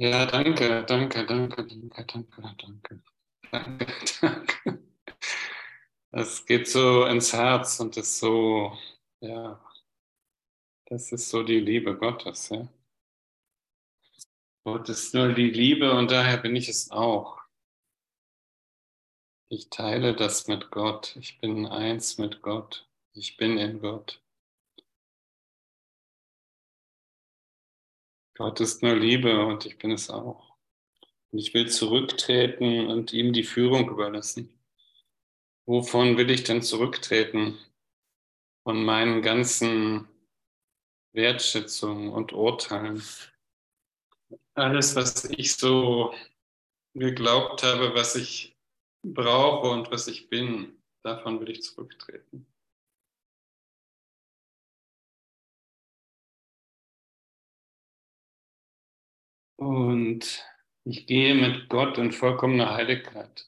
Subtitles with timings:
[0.00, 3.02] Ja, danke, danke, danke, danke, danke, danke,
[3.52, 3.92] danke,
[4.22, 4.82] danke.
[6.10, 8.78] Es geht so ins Herz und ist so,
[9.20, 9.62] ja,
[10.86, 12.66] das ist so die Liebe Gottes, ja.
[14.64, 17.38] Gott ist nur die Liebe und daher bin ich es auch.
[19.50, 21.14] Ich teile das mit Gott.
[21.16, 22.88] Ich bin eins mit Gott.
[23.12, 24.22] Ich bin in Gott.
[28.40, 30.56] Gott ist nur Liebe und ich bin es auch.
[31.30, 34.58] Und ich will zurücktreten und ihm die Führung überlassen.
[35.66, 37.58] Wovon will ich denn zurücktreten?
[38.62, 40.08] Von meinen ganzen
[41.12, 43.02] Wertschätzungen und Urteilen.
[44.54, 46.14] Alles, was ich so
[46.94, 48.56] geglaubt habe, was ich
[49.02, 52.49] brauche und was ich bin, davon will ich zurücktreten.
[59.60, 60.42] Und
[60.84, 63.46] ich gehe mit Gott in vollkommener Heiligkeit.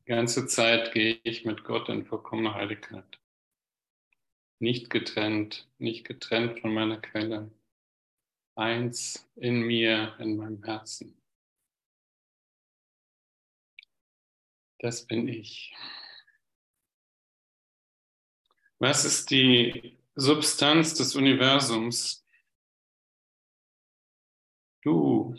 [0.00, 3.18] Die ganze Zeit gehe ich mit Gott in vollkommener Heiligkeit.
[4.58, 7.50] Nicht getrennt, nicht getrennt von meiner Quelle.
[8.56, 11.18] Eins in mir, in meinem Herzen.
[14.80, 15.74] Das bin ich.
[18.78, 22.21] Was ist die Substanz des Universums?
[24.82, 25.36] Du,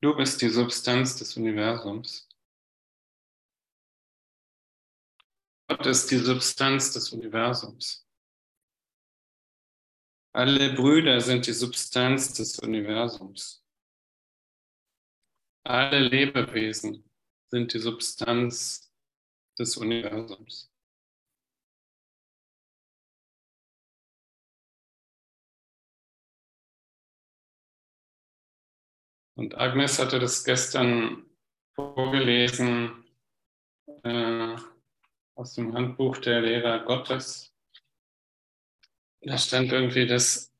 [0.00, 2.26] du bist die Substanz des Universums.
[5.68, 8.06] Gott ist die Substanz des Universums.
[10.32, 13.62] Alle Brüder sind die Substanz des Universums.
[15.64, 17.04] Alle Lebewesen
[17.50, 18.92] sind die Substanz
[19.58, 20.70] des Universums.
[29.36, 31.26] Und Agnes hatte das gestern
[31.74, 33.04] vorgelesen
[34.02, 34.56] äh,
[35.34, 37.54] aus dem Handbuch der Lehrer Gottes.
[39.20, 40.50] Da stand irgendwie, dass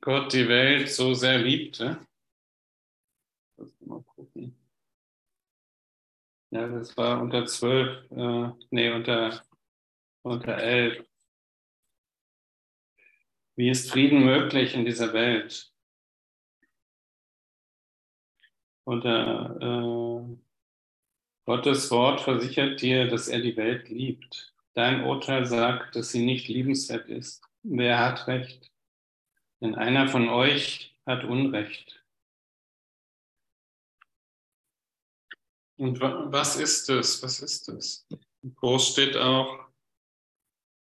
[0.00, 2.06] Gott die Welt so sehr liebte.
[3.80, 4.56] Mal gucken.
[6.50, 9.42] Ja, das war unter zwölf, äh, nee, unter,
[10.22, 11.04] unter elf.
[13.56, 15.69] Wie ist Frieden möglich in dieser Welt?
[18.90, 20.36] Und äh,
[21.46, 24.52] Gottes Wort versichert dir, dass er die Welt liebt.
[24.74, 27.40] Dein Urteil sagt, dass sie nicht liebenswert ist.
[27.62, 28.72] Wer hat Recht?
[29.60, 32.04] Denn einer von euch hat Unrecht.
[35.76, 37.22] Und was ist es?
[37.22, 38.08] Was ist es?
[38.56, 39.68] Groß steht auch,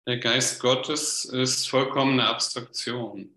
[0.05, 3.36] der Geist Gottes ist vollkommene Abstraktion.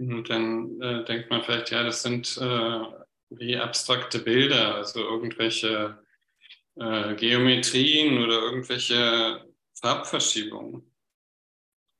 [0.00, 2.84] Dann äh, denkt man vielleicht, ja, das sind äh,
[3.28, 6.02] wie abstrakte Bilder, also irgendwelche
[6.76, 10.90] äh, Geometrien oder irgendwelche Farbverschiebungen.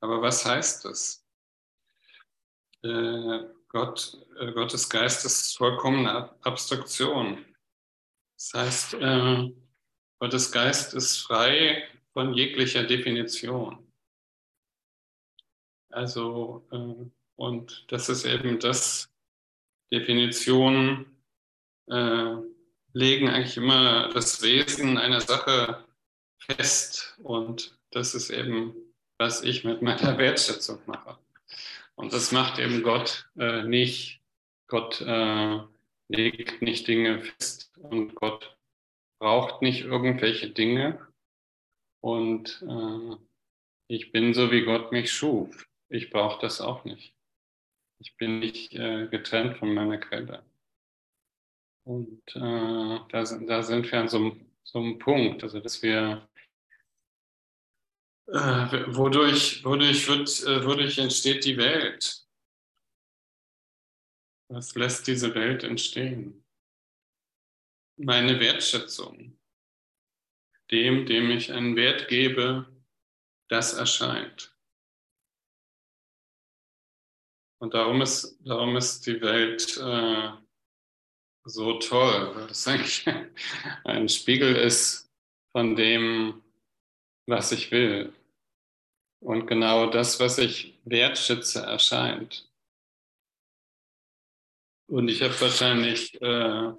[0.00, 1.26] Aber was heißt das?
[2.82, 7.44] Äh, Gott, äh, Gottes Geist ist vollkommene Abstraktion.
[8.38, 9.52] Das heißt, äh,
[10.18, 13.92] Gottes Geist ist frei von jeglicher Definition.
[15.90, 16.66] Also
[17.40, 19.10] und das ist eben das,
[19.90, 21.06] Definitionen
[21.88, 22.36] äh,
[22.92, 25.82] legen eigentlich immer das Wesen einer Sache
[26.36, 27.18] fest.
[27.22, 28.74] Und das ist eben,
[29.16, 31.16] was ich mit meiner Wertschätzung mache.
[31.94, 34.20] Und das macht eben Gott äh, nicht.
[34.66, 35.60] Gott äh,
[36.08, 38.54] legt nicht Dinge fest und Gott
[39.18, 41.06] braucht nicht irgendwelche Dinge.
[42.02, 43.16] Und äh,
[43.88, 45.66] ich bin so, wie Gott mich schuf.
[45.88, 47.14] Ich brauche das auch nicht.
[48.00, 50.42] Ich bin nicht äh, getrennt von meiner Quelle.
[51.84, 56.28] Und äh, da, da, sind wir an so, so einem Punkt, also dass wir,
[58.28, 62.26] äh, wodurch, wodurch, wird, äh, wodurch entsteht die Welt?
[64.48, 66.44] Was lässt diese Welt entstehen?
[67.98, 69.38] Meine Wertschätzung.
[70.70, 72.66] Dem, dem ich einen Wert gebe,
[73.48, 74.56] das erscheint.
[77.60, 80.30] Und darum ist, darum ist die Welt äh,
[81.45, 83.07] so toll, weil es eigentlich
[83.84, 85.10] ein Spiegel ist
[85.53, 86.42] von dem,
[87.27, 88.12] was ich will.
[89.22, 92.51] Und genau das, was ich wertschätze, erscheint.
[94.89, 96.72] Und ich habe wahrscheinlich äh,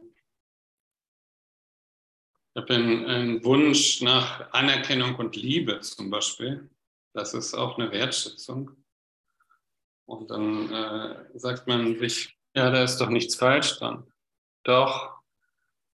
[2.54, 6.69] ich habe einen, einen Wunsch nach Anerkennung und Liebe zum Beispiel.
[7.13, 8.72] Das ist auch eine Wertschätzung.
[10.06, 14.06] Und dann äh, sagt man sich, ja, da ist doch nichts falsch dran.
[14.63, 15.15] Doch,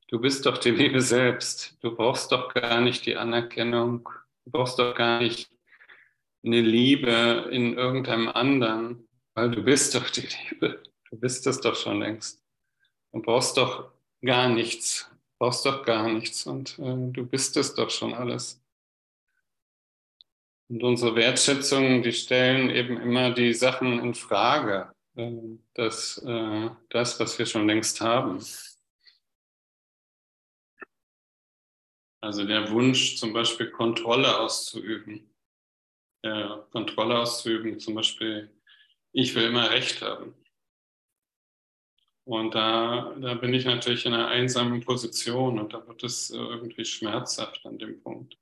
[0.08, 1.78] du bist doch die Liebe selbst.
[1.82, 4.10] Du brauchst doch gar nicht die Anerkennung.
[4.46, 5.52] Du brauchst doch gar nicht
[6.44, 10.82] eine Liebe in irgendeinem anderen, weil du bist doch die Liebe.
[11.10, 12.44] Du bist es doch schon längst.
[13.12, 13.92] Du brauchst doch
[14.24, 15.10] gar nichts.
[15.12, 16.48] Du brauchst doch gar nichts.
[16.48, 18.62] Und äh, du bist es doch schon alles.
[20.70, 24.92] Und unsere Wertschätzungen, die stellen eben immer die Sachen in Frage.
[25.16, 25.32] Äh,
[25.74, 28.44] das, äh, das, was wir schon längst haben.
[32.22, 35.34] Also der Wunsch, zum Beispiel Kontrolle auszuüben.
[36.24, 38.50] Ja, Kontrolle auszuüben, zum Beispiel,
[39.14, 40.36] ich will immer Recht haben.
[42.26, 46.84] Und da, da bin ich natürlich in einer einsamen Position und da wird es irgendwie
[46.84, 48.38] schmerzhaft an dem Punkt.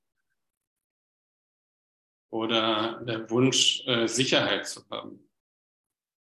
[2.30, 5.20] Oder der Wunsch, äh, Sicherheit zu haben.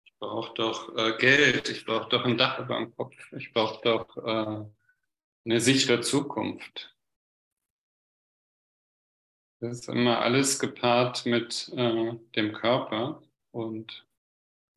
[0.06, 3.82] Ich brauche doch äh, Geld, ich brauche doch ein Dach über dem Kopf, ich brauche
[3.84, 4.66] doch äh,
[5.46, 6.96] eine sichere Zukunft.
[9.60, 14.06] Das ist immer alles gepaart mit äh, dem Körper und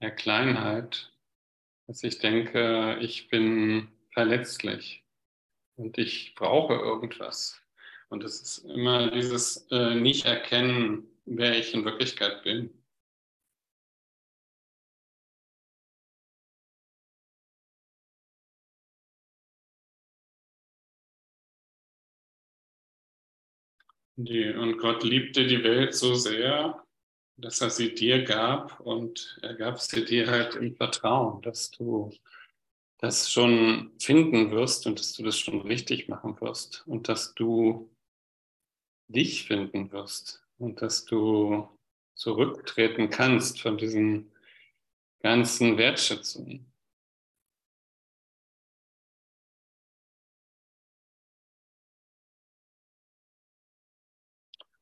[0.01, 1.13] der Kleinheit,
[1.87, 5.05] dass ich denke, ich bin verletzlich
[5.77, 7.61] und ich brauche irgendwas.
[8.09, 12.71] Und es ist immer dieses äh, Nicht-Erkennen, wer ich in Wirklichkeit bin.
[24.19, 26.83] Die, und Gott liebte die Welt so sehr,
[27.37, 32.11] dass er sie dir gab und er gab sie dir halt im Vertrauen, dass du
[32.99, 37.91] das schon finden wirst und dass du das schon richtig machen wirst und dass du
[39.09, 41.69] dich finden wirst und dass du
[42.15, 44.33] zurücktreten kannst von diesen
[45.21, 46.73] ganzen Wertschätzungen.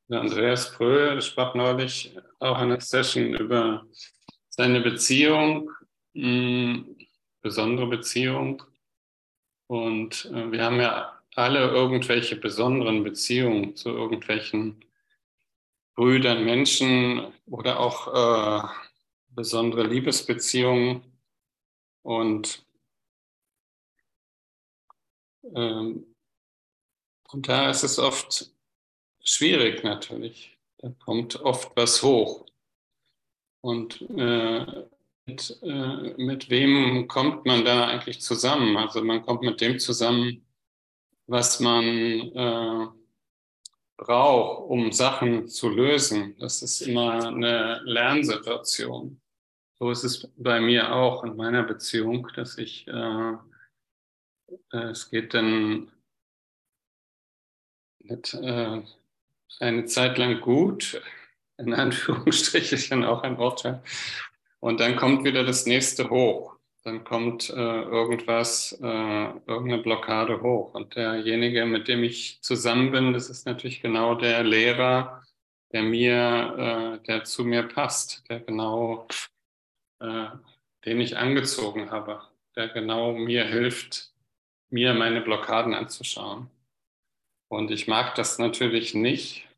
[0.08, 3.86] Der Andreas Pröhl sprach neulich auch in einer Session über
[4.50, 5.70] seine Beziehung,
[6.12, 6.98] mh, hm,
[7.40, 8.62] besondere Beziehung.
[9.66, 14.84] Und äh, wir haben ja alle irgendwelche besonderen Beziehungen zu irgendwelchen
[15.94, 18.68] Brüdern, Menschen oder auch äh,
[19.28, 21.02] besondere Liebesbeziehungen.
[22.02, 22.66] Und,
[25.54, 26.14] ähm,
[27.30, 28.50] und da ist es oft
[29.22, 30.56] schwierig natürlich.
[30.78, 32.46] Da kommt oft was hoch.
[33.60, 34.84] Und äh,
[35.26, 38.76] mit, äh, mit wem kommt man da eigentlich zusammen?
[38.76, 40.44] Also man kommt mit dem zusammen,
[41.26, 42.86] was man äh,
[43.96, 46.36] braucht, um Sachen zu lösen.
[46.38, 49.20] Das ist immer eine Lernsituation.
[49.78, 53.32] So ist es bei mir auch in meiner Beziehung, dass ich, äh,
[54.72, 55.90] äh es geht dann
[58.00, 58.82] mit, äh,
[59.60, 61.00] eine Zeit lang gut,
[61.58, 63.82] in Anführungsstrichen auch ein Wortteil.
[64.60, 66.53] Und dann kommt wieder das nächste hoch.
[66.84, 70.74] Dann kommt äh, irgendwas, äh, irgendeine Blockade hoch.
[70.74, 75.22] Und derjenige, mit dem ich zusammen bin, das ist natürlich genau der Lehrer,
[75.72, 79.08] der mir, äh, der zu mir passt, der genau,
[80.00, 80.26] äh,
[80.84, 82.20] den ich angezogen habe,
[82.54, 84.12] der genau mir hilft,
[84.68, 86.50] mir meine Blockaden anzuschauen.
[87.48, 89.48] Und ich mag das natürlich nicht,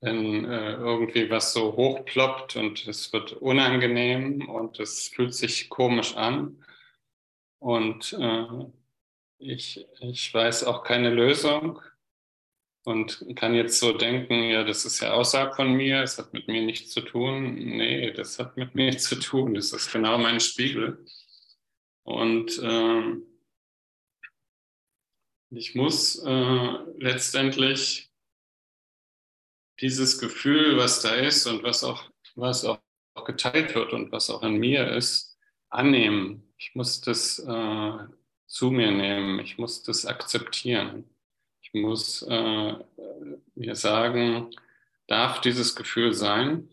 [0.00, 6.16] wenn äh, irgendwie was so hochploppt und es wird unangenehm und es fühlt sich komisch
[6.16, 6.64] an.
[7.58, 8.46] Und äh,
[9.38, 11.80] ich, ich weiß auch keine Lösung
[12.84, 16.48] und kann jetzt so denken, ja, das ist ja außerhalb von mir, es hat mit
[16.48, 17.54] mir nichts zu tun.
[17.54, 21.04] Nee, das hat mit mir nichts zu tun, das ist genau mein Spiegel.
[22.04, 23.16] Und äh,
[25.50, 28.09] ich muss äh, letztendlich
[29.80, 32.80] dieses Gefühl, was da ist und was auch, was auch
[33.24, 36.52] geteilt wird und was auch an mir ist, annehmen.
[36.58, 37.98] Ich muss das äh,
[38.46, 39.38] zu mir nehmen.
[39.40, 41.04] Ich muss das akzeptieren.
[41.62, 42.74] Ich muss äh,
[43.54, 44.50] mir sagen,
[45.06, 46.68] darf dieses Gefühl sein?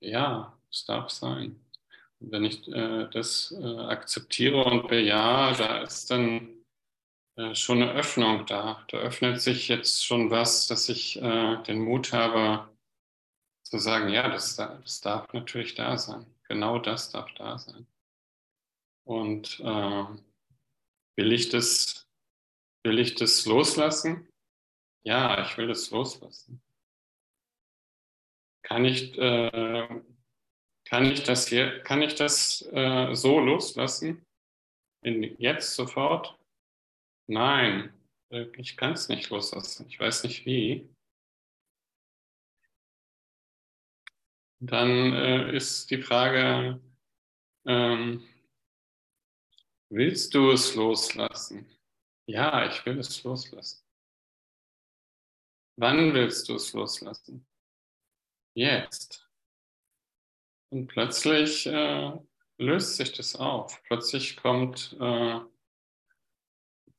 [0.00, 1.60] Ja, es darf sein.
[2.20, 6.57] Und wenn ich äh, das äh, akzeptiere und bejahe, da ist dann
[7.38, 8.84] äh, schon eine Öffnung da.
[8.88, 12.68] Da öffnet sich jetzt schon was, dass ich äh, den Mut habe
[13.62, 16.26] zu sagen, ja, das, das, darf natürlich da sein.
[16.48, 17.86] Genau das darf da sein.
[19.04, 20.06] Und äh,
[21.16, 22.08] will, ich das,
[22.82, 24.28] will ich das loslassen?
[25.04, 26.60] Ja, ich will das loslassen.
[28.62, 30.02] Kann ich, äh,
[30.86, 34.26] Kann ich das hier, kann ich das äh, so loslassen?
[35.02, 36.37] In, jetzt sofort?
[37.28, 37.92] Nein,
[38.30, 39.86] äh, ich kann es nicht loslassen.
[39.88, 40.88] Ich weiß nicht wie.
[44.60, 46.80] Dann äh, ist die Frage,
[47.66, 48.26] ähm,
[49.90, 51.68] willst du es loslassen?
[52.26, 53.84] Ja, ich will es loslassen.
[55.76, 57.46] Wann willst du es loslassen?
[58.54, 59.30] Jetzt.
[60.70, 62.18] Und plötzlich äh,
[62.58, 63.80] löst sich das auf.
[63.84, 65.40] Plötzlich kommt äh,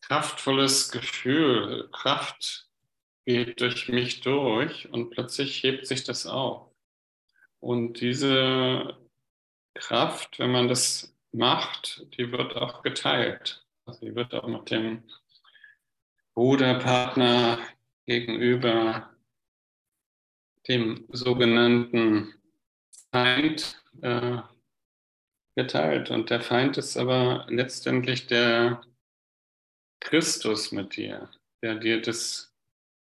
[0.01, 2.67] kraftvolles Gefühl, Kraft
[3.25, 6.71] geht durch mich durch und plötzlich hebt sich das auf.
[7.59, 8.97] Und diese
[9.73, 13.65] Kraft, wenn man das macht, die wird auch geteilt.
[13.85, 15.03] Also die wird auch mit dem
[16.33, 17.59] Bruderpartner
[18.05, 19.09] gegenüber
[20.67, 22.33] dem sogenannten
[23.11, 24.37] Feind äh,
[25.55, 26.11] geteilt.
[26.11, 28.81] Und der Feind ist aber letztendlich der
[29.99, 31.29] Christus mit dir,
[31.61, 32.53] der dir das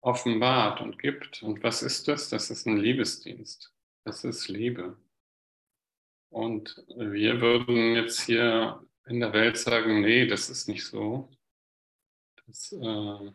[0.00, 1.43] offenbart und gibt.
[1.43, 2.29] Und was ist das?
[2.29, 3.73] Das ist ein Liebesdienst.
[4.05, 4.97] Das ist Liebe.
[6.31, 11.29] Und wir würden jetzt hier in der Welt sagen, nee, das ist nicht so.
[12.47, 13.33] Das, äh,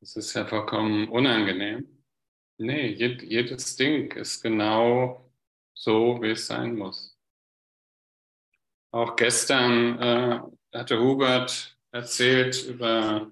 [0.00, 1.88] das ist ja vollkommen unangenehm.
[2.56, 5.30] Nee, jed, jedes Ding ist genau
[5.74, 7.18] so, wie es sein muss.
[8.92, 10.40] Auch gestern äh,
[10.72, 13.30] hatte Hubert erzählt über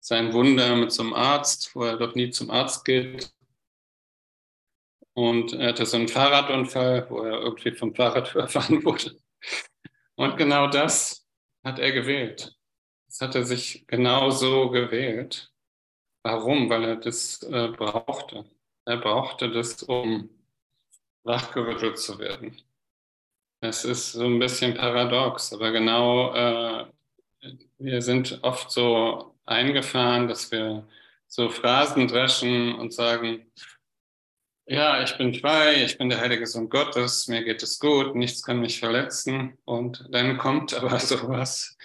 [0.00, 3.32] sein Wunder mit zum Arzt, wo er doch nie zum Arzt geht.
[5.14, 9.16] Und er hatte so einen Fahrradunfall, wo er irgendwie vom Fahrrad überfahren wurde.
[10.16, 11.26] Und genau das
[11.64, 12.56] hat er gewählt.
[13.06, 15.52] Das hat er sich genau so gewählt.
[16.22, 16.68] Warum?
[16.68, 18.44] Weil er das äh, brauchte.
[18.86, 20.30] Er brauchte das, um
[21.22, 22.60] wachgerüttelt zu werden.
[23.60, 26.86] Es ist so ein bisschen paradox, aber genau, äh,
[27.80, 30.86] wir sind oft so eingefahren, dass wir
[31.26, 33.46] so Phrasen dreschen und sagen,
[34.66, 38.42] ja, ich bin frei, ich bin der heilige Sohn Gottes, mir geht es gut, nichts
[38.42, 39.58] kann mich verletzen.
[39.64, 41.76] Und dann kommt aber sowas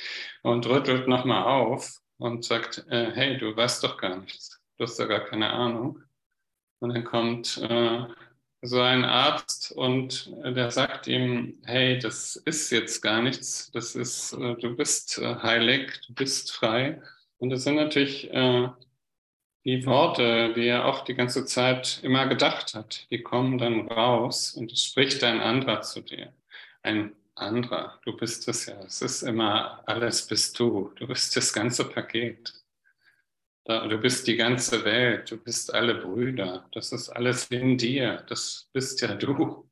[0.44, 5.00] und rüttelt nochmal auf und sagt, äh, hey, du weißt doch gar nichts, du hast
[5.00, 6.04] ja gar keine Ahnung.
[6.80, 8.06] Und dann kommt äh,
[8.66, 14.34] so ein Arzt und der sagt ihm, hey, das ist jetzt gar nichts, das ist,
[14.34, 17.02] äh, du bist äh, heilig, du bist frei.
[17.38, 18.70] Und das sind natürlich äh,
[19.66, 24.54] die Worte, die er auch die ganze Zeit immer gedacht hat, die kommen dann raus
[24.54, 26.34] und es spricht ein anderer zu dir.
[26.84, 28.80] Ein anderer, du bist es ja.
[28.84, 30.92] Es ist immer, alles bist du.
[30.96, 32.54] Du bist das ganze Paket.
[33.68, 38.70] Du bist die ganze Welt, du bist alle Brüder, das ist alles in dir, das
[38.74, 39.68] bist ja du.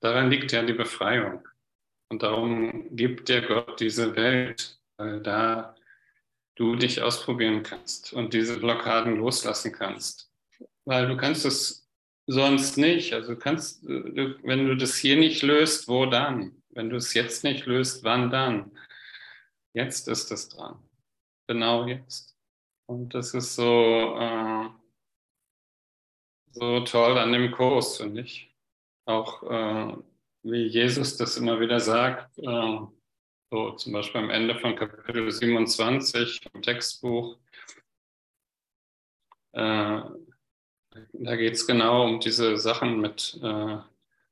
[0.00, 1.46] Daran liegt ja die Befreiung.
[2.08, 5.76] Und darum gibt dir Gott diese Welt, weil da
[6.56, 10.32] du dich ausprobieren kannst und diese Blockaden loslassen kannst.
[10.84, 11.88] Weil du kannst es
[12.26, 13.12] sonst nicht.
[13.12, 16.60] Also kannst, wenn du das hier nicht löst, wo dann?
[16.70, 18.72] Wenn du es jetzt nicht löst, wann dann?
[19.74, 20.82] Jetzt ist es dran.
[21.46, 22.37] Genau jetzt.
[22.88, 24.68] Und das ist so, äh,
[26.52, 28.50] so toll an dem Kurs, finde ich.
[29.04, 29.94] Auch äh,
[30.42, 32.78] wie Jesus das immer wieder sagt, äh,
[33.50, 37.36] so zum Beispiel am Ende von Kapitel 27 im Textbuch.
[39.52, 40.00] Äh,
[41.12, 43.78] da geht es genau um diese Sachen mit, äh,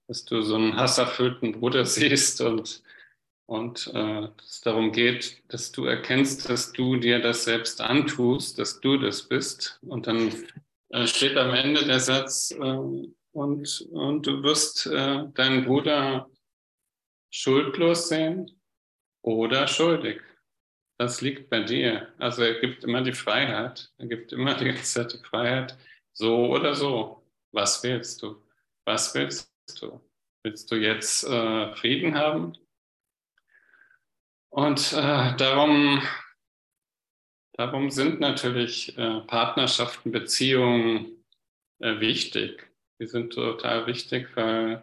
[0.06, 2.82] dass du so einen hasserfüllten Bruder siehst und,
[3.46, 8.80] und äh, es darum geht, dass du erkennst, dass du dir das selbst antust, dass
[8.80, 9.78] du das bist.
[9.82, 10.32] Und dann
[10.90, 16.30] äh, steht am Ende der Satz, äh, und, und du wirst äh, deinen Bruder
[17.30, 18.50] schuldlos sehen
[19.22, 20.22] oder schuldig.
[20.98, 22.08] Das liegt bei dir.
[22.16, 23.92] Also er gibt immer die Freiheit.
[23.98, 25.76] Er gibt immer die ganze Freiheit,
[26.14, 27.22] so oder so.
[27.52, 28.42] Was willst du?
[28.86, 30.00] Was willst du?
[30.42, 32.54] Willst du jetzt äh, Frieden haben?
[34.56, 36.00] Und äh, darum,
[37.58, 41.22] darum sind natürlich äh, Partnerschaften, Beziehungen
[41.78, 42.66] äh, wichtig.
[42.98, 44.82] Die sind total wichtig, weil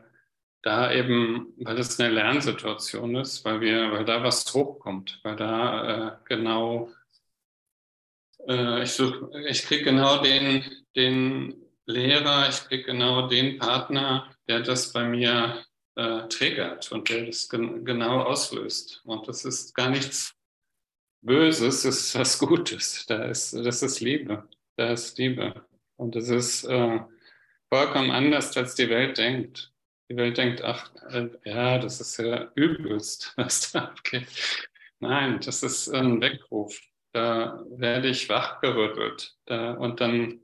[0.62, 5.88] da eben, weil es eine Lernsituation ist, weil wir, weil da was hochkommt, weil da
[5.88, 6.92] äh, genau
[8.48, 10.64] äh, ich such, ich kriege genau den,
[10.96, 11.56] den
[11.88, 15.66] Lehrer, ich kriege genau den Partner, der das bei mir
[15.96, 19.02] äh, triggert und der das gen genau auslöst.
[19.06, 20.36] Und das ist gar nichts
[21.22, 23.06] Böses, das ist was Gutes.
[23.06, 24.48] Da ist, das ist Liebe.
[24.76, 25.66] Da ist Liebe.
[25.96, 27.00] Und das ist äh,
[27.70, 29.72] vollkommen anders, als die Welt denkt.
[30.10, 34.28] Die Welt denkt, ach, äh, ja, das ist ja übelst, was da abgeht.
[35.00, 36.78] Nein, das ist ein Weckruf.
[37.14, 39.36] Da werde ich wachgerüttelt.
[39.46, 40.42] Da, und dann,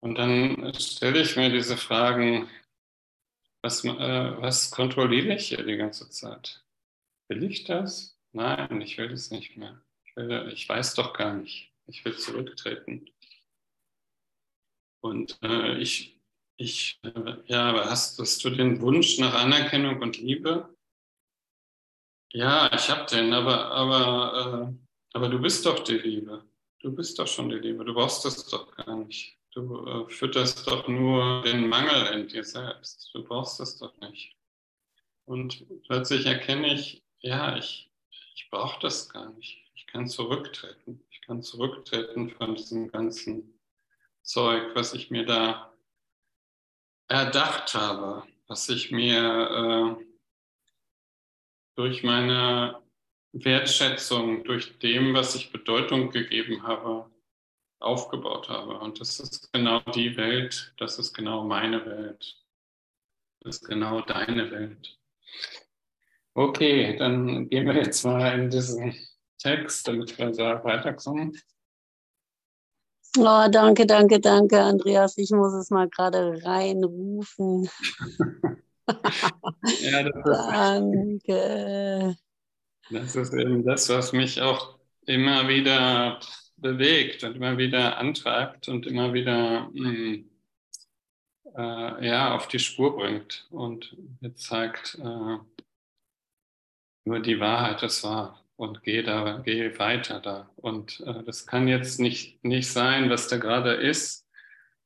[0.00, 2.48] und dann stelle ich mir diese Fragen,
[3.62, 3.88] was, äh,
[4.40, 6.64] was kontrolliere ich hier die ganze Zeit?
[7.28, 8.18] Will ich das?
[8.32, 9.80] Nein, ich will das nicht mehr.
[10.04, 11.72] Ich, will, ich weiß doch gar nicht.
[11.86, 13.06] Ich will zurücktreten.
[15.02, 16.20] Und äh, ich,
[16.56, 20.74] ich, äh, ja, aber hast, hast du den Wunsch nach Anerkennung und Liebe?
[22.32, 24.74] Ja, ich habe den, aber, aber, äh,
[25.14, 26.44] aber du bist doch die Liebe.
[26.78, 27.84] Du bist doch schon die Liebe.
[27.84, 29.39] Du brauchst das doch gar nicht.
[29.52, 33.10] Du äh, fütterst doch nur den Mangel in dir selbst.
[33.12, 34.36] Du brauchst das doch nicht.
[35.24, 37.90] Und plötzlich erkenne ich, ja, ich,
[38.34, 39.58] ich brauche das gar nicht.
[39.74, 41.04] Ich kann zurücktreten.
[41.10, 43.58] Ich kann zurücktreten von diesem ganzen
[44.22, 45.72] Zeug, was ich mir da
[47.08, 50.04] erdacht habe, was ich mir äh,
[51.74, 52.80] durch meine
[53.32, 57.09] Wertschätzung, durch dem, was ich Bedeutung gegeben habe,
[57.80, 58.78] aufgebaut habe.
[58.78, 62.36] Und das ist genau die Welt, das ist genau meine Welt.
[63.40, 64.98] Das ist genau deine Welt.
[66.34, 68.94] Okay, dann gehen wir jetzt mal in diesen
[69.38, 71.36] Text, damit wir da weiterkommen.
[73.18, 75.18] Oh, danke, danke, danke, Andreas.
[75.18, 77.68] Ich muss es mal gerade reinrufen.
[79.80, 82.16] ja, das ist, danke.
[82.90, 86.20] Das ist eben das, was mich auch immer wieder
[86.60, 90.30] bewegt und immer wieder antreibt und immer wieder hm,
[91.56, 95.38] äh, ja, auf die Spur bringt und mir zeigt, äh,
[97.04, 100.50] nur die Wahrheit ist wahr und geh da, geh weiter da.
[100.56, 104.28] Und äh, das kann jetzt nicht, nicht sein, was da gerade ist.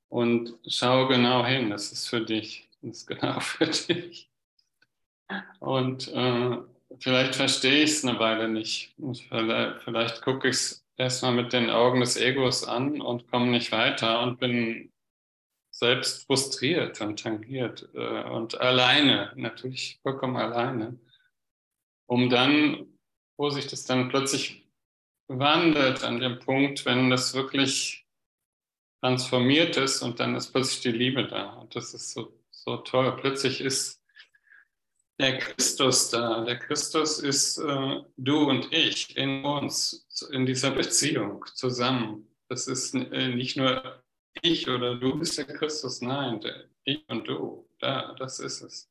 [0.09, 2.71] Und schau genau hin, das ist für dich.
[2.83, 4.31] Das ist genau für dich.
[5.59, 6.59] Und äh,
[7.01, 8.95] vielleicht verstehe ich es eine Weile nicht.
[9.29, 13.73] Vielleicht, vielleicht gucke ich es erstmal mit den Augen des Egos an und komme nicht
[13.73, 14.93] weiter und bin
[15.71, 20.99] selbst frustriert und tangiert äh, und alleine, natürlich vollkommen alleine,
[22.07, 22.87] um dann,
[23.37, 24.69] wo sich das dann plötzlich
[25.27, 28.07] wandelt an dem Punkt, wenn das wirklich
[29.01, 31.55] transformiert ist und dann ist plötzlich die Liebe da.
[31.55, 33.17] Und das ist so, so toll.
[33.17, 34.01] Plötzlich ist
[35.19, 36.45] der Christus da.
[36.45, 42.29] Der Christus ist äh, du und ich in uns, in dieser Beziehung zusammen.
[42.49, 44.03] Das ist äh, nicht nur
[44.43, 46.41] ich oder du bist der Christus, nein,
[46.85, 48.91] ich und du, da, das ist es.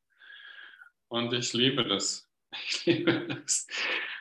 [1.09, 2.27] Und ich liebe das.
[2.67, 3.65] Ich liebe das.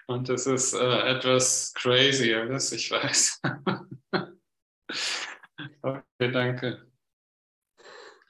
[0.06, 3.42] Und das ist äh, etwas crazy, alles, ich weiß.
[5.82, 6.86] okay, danke.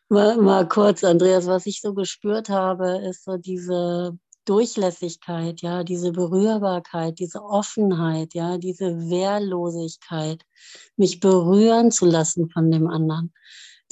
[0.08, 6.12] Mal, mal kurz, Andreas, was ich so gespürt habe, ist so diese Durchlässigkeit, ja, diese
[6.12, 10.42] Berührbarkeit, diese Offenheit, ja, diese Wehrlosigkeit,
[10.96, 13.32] mich berühren zu lassen von dem anderen,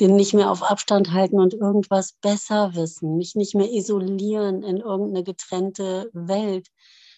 [0.00, 4.78] den nicht mehr auf Abstand halten und irgendwas besser wissen, mich nicht mehr isolieren in
[4.78, 6.68] irgendeine getrennte Welt,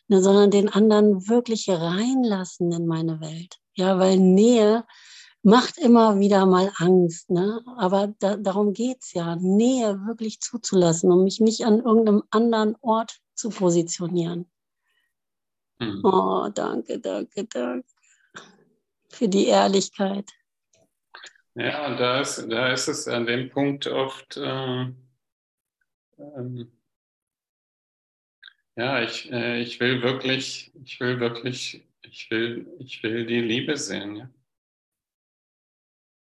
[0.09, 3.59] ne, sondern den anderen wirklich reinlassen in meine Welt.
[3.75, 4.85] Ja, weil Nähe
[5.43, 7.31] macht immer wieder mal Angst.
[7.31, 7.61] Ne?
[7.77, 13.19] Aber da, darum es ja, Nähe wirklich zuzulassen, um mich nicht an irgendeinem anderen Ort
[13.35, 14.51] zu positionieren.
[15.79, 16.01] Mhm.
[16.05, 17.89] Oh, danke, danke, danke
[19.13, 20.31] für die Ehrlichkeit.
[21.55, 24.87] Ja, da ist, da ist es an dem Punkt oft, äh,
[26.19, 26.73] ähm,
[28.75, 33.77] ja, ich, äh, ich will wirklich, ich will wirklich, ich will, ich will die Liebe
[33.77, 34.31] sehen, ja.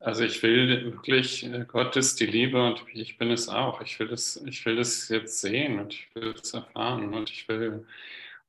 [0.05, 3.81] Also ich will wirklich, äh, Gott ist die Liebe und ich bin es auch.
[3.81, 7.49] Ich will das, ich will das jetzt sehen und ich will es erfahren und ich
[7.49, 7.87] will.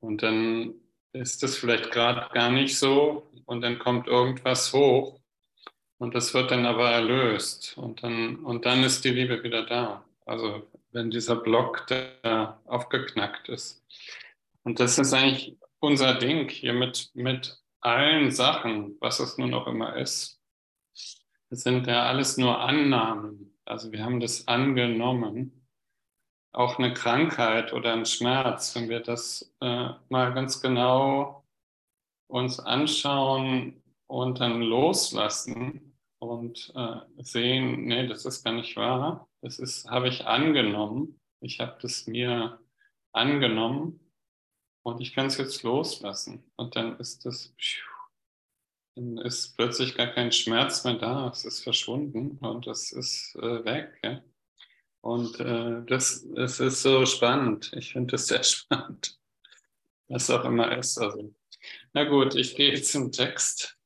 [0.01, 0.73] Und dann
[1.13, 5.21] ist das vielleicht gerade gar nicht so und dann kommt irgendwas hoch
[5.97, 10.03] und das wird dann aber erlöst und dann, und dann ist die Liebe wieder da.
[10.25, 13.81] Also wenn dieser Block da aufgeknackt ist.
[14.63, 19.67] Und das ist eigentlich unser Ding hier mit, mit allen Sachen, was es nun auch
[19.67, 20.35] immer ist
[21.55, 23.57] das sind ja alles nur Annahmen.
[23.63, 25.65] Also wir haben das angenommen.
[26.51, 31.45] Auch eine Krankheit oder ein Schmerz, wenn wir das äh, mal ganz genau
[32.27, 39.29] uns anschauen und dann loslassen und äh, sehen, nee, das ist gar nicht wahr.
[39.39, 41.21] Das ist, habe ich angenommen.
[41.39, 42.59] Ich habe das mir
[43.13, 44.01] angenommen
[44.83, 46.43] und ich kann es jetzt loslassen.
[46.57, 47.94] Und dann ist das, pfiuh,
[48.95, 53.65] dann ist plötzlich gar kein Schmerz mehr da, es ist verschwunden und es ist äh,
[53.65, 53.99] weg.
[54.03, 54.23] Ja?
[55.01, 57.71] Und äh, das, das ist so spannend.
[57.73, 59.19] Ich finde das sehr spannend.
[60.07, 60.97] Was auch immer ist.
[60.97, 61.33] Also.
[61.93, 63.77] Na gut, ich gehe jetzt zum Text.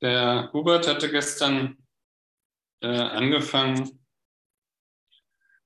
[0.00, 1.78] Der Hubert hatte gestern
[2.80, 3.98] äh, angefangen,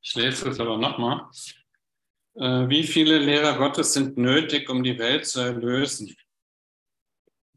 [0.02, 1.28] ich lese es aber nochmal.
[2.34, 6.14] Äh, wie viele Lehrer Gottes sind nötig, um die Welt zu erlösen?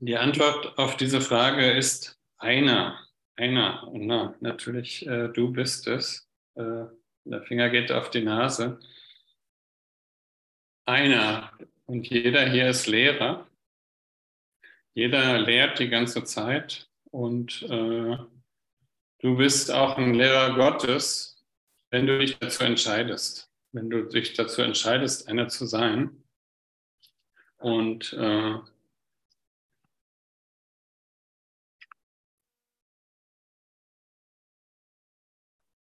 [0.05, 2.99] Die Antwort auf diese Frage ist einer.
[3.37, 3.87] Einer.
[3.87, 6.27] Und na, natürlich, äh, du bist es.
[6.55, 6.87] Äh,
[7.23, 8.81] der Finger geht auf die Nase.
[10.85, 11.53] Einer.
[11.85, 13.47] Und jeder hier ist Lehrer.
[14.93, 16.89] Jeder lehrt die ganze Zeit.
[17.11, 18.17] Und äh,
[19.19, 21.41] du bist auch ein Lehrer Gottes,
[21.91, 23.49] wenn du dich dazu entscheidest.
[23.71, 26.25] Wenn du dich dazu entscheidest, einer zu sein.
[27.55, 28.57] Und äh,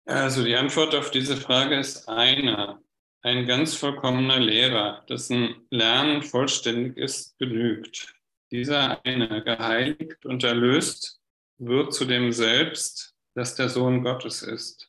[0.06, 2.80] Also die Antwort auf diese Frage ist einer.
[3.22, 8.14] Ein ganz vollkommener Lehrer, dessen Lernen vollständig ist, genügt.
[8.52, 11.20] Dieser eine, geheiligt und erlöst,
[11.58, 14.88] wird zu dem Selbst, das der Sohn Gottes ist.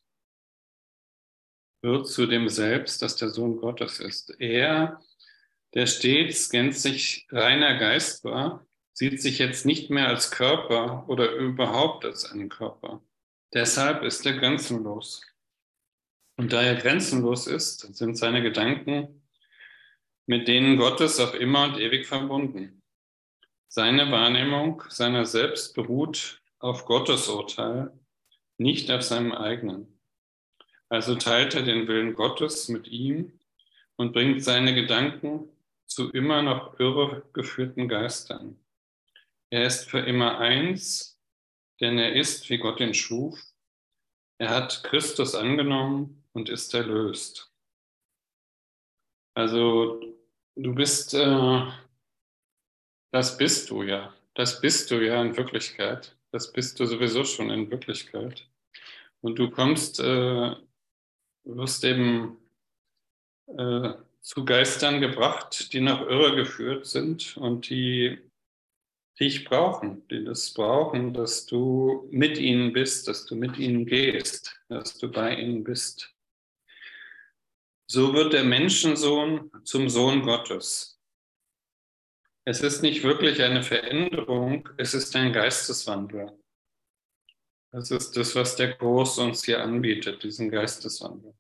[1.82, 4.40] Wird zu dem Selbst, das der Sohn Gottes ist.
[4.40, 5.02] Er,
[5.74, 12.06] der stets gänzlich reiner Geist war, sieht sich jetzt nicht mehr als Körper oder überhaupt
[12.06, 13.02] als einen Körper.
[13.54, 15.22] Deshalb ist er grenzenlos.
[16.38, 19.18] Und da er grenzenlos ist, sind seine Gedanken
[20.28, 22.84] mit denen Gottes auf immer und ewig verbunden.
[23.70, 27.92] Seine Wahrnehmung seiner selbst beruht auf Gottes Urteil,
[28.58, 30.00] nicht auf seinem eigenen.
[30.90, 33.40] Also teilt er den Willen Gottes mit ihm
[33.96, 35.50] und bringt seine Gedanken
[35.86, 38.60] zu immer noch irregeführten Geistern.
[39.50, 41.17] Er ist für immer eins
[41.80, 43.40] denn er ist, wie Gott ihn schuf.
[44.40, 47.52] Er hat Christus angenommen und ist erlöst.
[49.34, 50.02] Also
[50.56, 51.62] du bist, äh,
[53.12, 54.14] das bist du ja.
[54.34, 56.16] Das bist du ja in Wirklichkeit.
[56.32, 58.48] Das bist du sowieso schon in Wirklichkeit.
[59.22, 60.56] Und du kommst, äh,
[61.44, 62.38] wirst eben
[63.48, 68.20] äh, zu Geistern gebracht, die nach Irre geführt sind und die
[69.20, 74.60] dich brauchen, die das brauchen, dass du mit ihnen bist, dass du mit ihnen gehst,
[74.70, 76.14] dass du bei ihnen bist.
[77.90, 81.00] So wird der Menschensohn zum Sohn Gottes.
[82.46, 86.38] Es ist nicht wirklich eine Veränderung, es ist ein Geisteswandel.
[87.72, 91.34] Das ist das, was der Kurs uns hier anbietet, diesen Geisteswandel.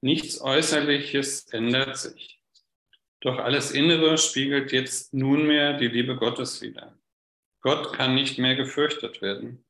[0.00, 2.35] Nichts Äußerliches ändert sich.
[3.26, 6.96] Doch alles Innere spiegelt jetzt nunmehr die Liebe Gottes wider.
[7.60, 9.64] Gott kann nicht mehr gefürchtet werden,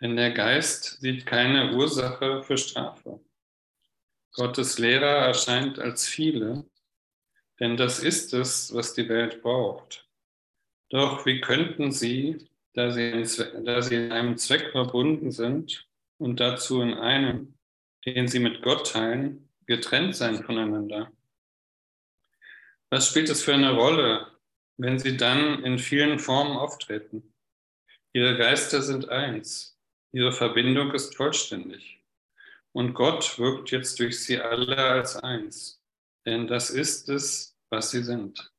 [0.00, 3.20] denn der Geist sieht keine Ursache für Strafe.
[4.32, 6.64] Gottes Lehrer erscheint als viele,
[7.58, 10.08] denn das ist es, was die Welt braucht.
[10.88, 16.40] Doch wie könnten sie, da sie, in, da sie in einem Zweck verbunden sind und
[16.40, 17.58] dazu in einem,
[18.06, 21.12] den sie mit Gott teilen, getrennt sein voneinander?
[22.90, 24.26] Was spielt es für eine Rolle,
[24.76, 27.32] wenn sie dann in vielen Formen auftreten?
[28.12, 29.78] Ihre Geister sind eins.
[30.12, 32.02] Ihre Verbindung ist vollständig.
[32.72, 35.80] Und Gott wirkt jetzt durch sie alle als eins.
[36.26, 38.52] Denn das ist es, was sie sind.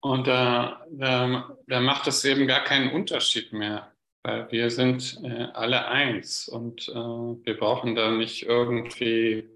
[0.00, 5.48] Und da, da, da macht es eben gar keinen Unterschied mehr, weil wir sind äh,
[5.54, 9.48] alle eins und äh, wir brauchen da nicht irgendwie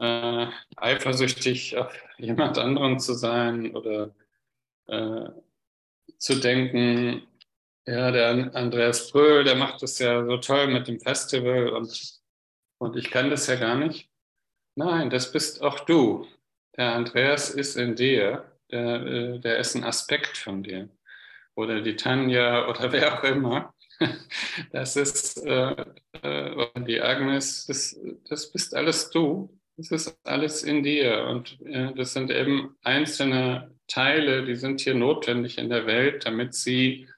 [0.00, 4.14] äh, eifersüchtig auf jemand anderen zu sein oder
[4.86, 5.30] äh,
[6.18, 7.26] zu denken,
[7.86, 12.20] ja, der Andreas Bröhl, der macht das ja so toll mit dem Festival und,
[12.78, 14.10] und ich kann das ja gar nicht.
[14.74, 16.26] Nein, das bist auch du.
[16.76, 20.88] Der Andreas ist in dir, der, äh, der ist ein Aspekt von dir.
[21.56, 23.74] Oder die Tanja oder wer auch immer.
[24.70, 25.74] Das ist, äh,
[26.22, 29.57] äh, die Agnes, das, das bist alles du.
[29.78, 34.94] Das ist alles in dir und äh, das sind eben einzelne Teile, die sind hier
[34.94, 37.08] notwendig in der Welt, damit sie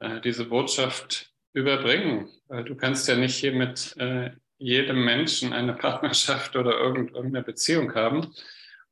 [0.00, 2.30] äh, diese Botschaft überbringen.
[2.48, 7.94] Weil du kannst ja nicht hier mit äh, jedem Menschen eine Partnerschaft oder irgendeine Beziehung
[7.94, 8.20] haben.
[8.20, 8.34] Und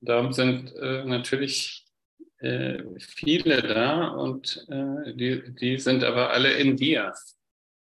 [0.00, 1.86] darum sind äh, natürlich
[2.40, 7.14] äh, viele da und äh, die, die sind aber alle in dir.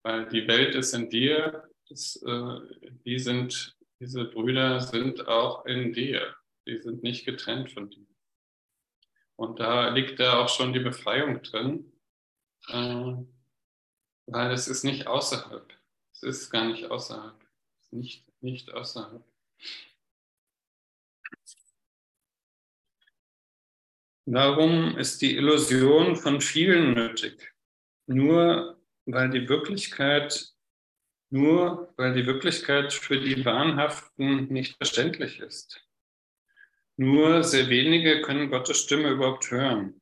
[0.04, 2.20] Weil die Welt ist in dir, das,
[3.06, 3.73] die sind
[4.04, 6.36] diese Brüder sind auch in dir.
[6.68, 8.06] Die sind nicht getrennt von dir.
[9.38, 11.94] Und da liegt da auch schon die Befreiung drin,
[12.68, 13.16] äh,
[14.26, 15.74] weil es ist nicht außerhalb.
[16.12, 17.42] Es ist gar nicht außerhalb.
[17.80, 19.24] Es ist nicht, nicht außerhalb.
[24.26, 27.54] Warum ist die Illusion von vielen nötig?
[28.08, 30.53] Nur weil die Wirklichkeit,
[31.34, 35.84] nur weil die Wirklichkeit für die Wahnhaften nicht verständlich ist.
[36.96, 40.00] Nur sehr wenige können Gottes Stimme überhaupt hören.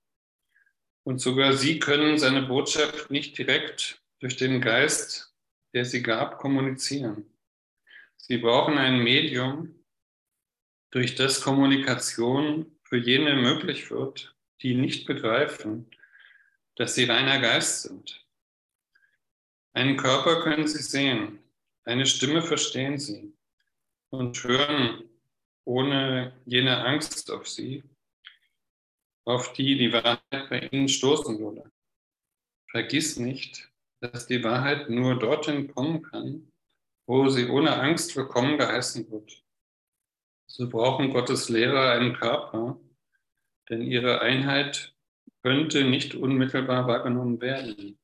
[1.03, 5.33] Und sogar sie können seine Botschaft nicht direkt durch den Geist,
[5.73, 7.25] der sie gab, kommunizieren.
[8.17, 9.73] Sie brauchen ein Medium,
[10.89, 15.89] durch das Kommunikation für jene möglich wird, die nicht begreifen,
[16.75, 18.20] dass sie reiner Geist sind.
[19.73, 21.39] Einen Körper können sie sehen,
[21.85, 23.33] eine Stimme verstehen sie
[24.09, 25.09] und hören
[25.65, 27.83] ohne jene Angst auf sie,
[29.25, 31.71] auf die die Wahrheit bei ihnen stoßen würde.
[32.69, 36.51] Vergiss nicht, dass die Wahrheit nur dorthin kommen kann,
[37.05, 39.43] wo sie ohne Angst willkommen geheißen wird.
[40.47, 42.77] So brauchen Gottes Lehrer einen Körper,
[43.69, 44.93] denn ihre Einheit
[45.43, 48.00] könnte nicht unmittelbar wahrgenommen werden.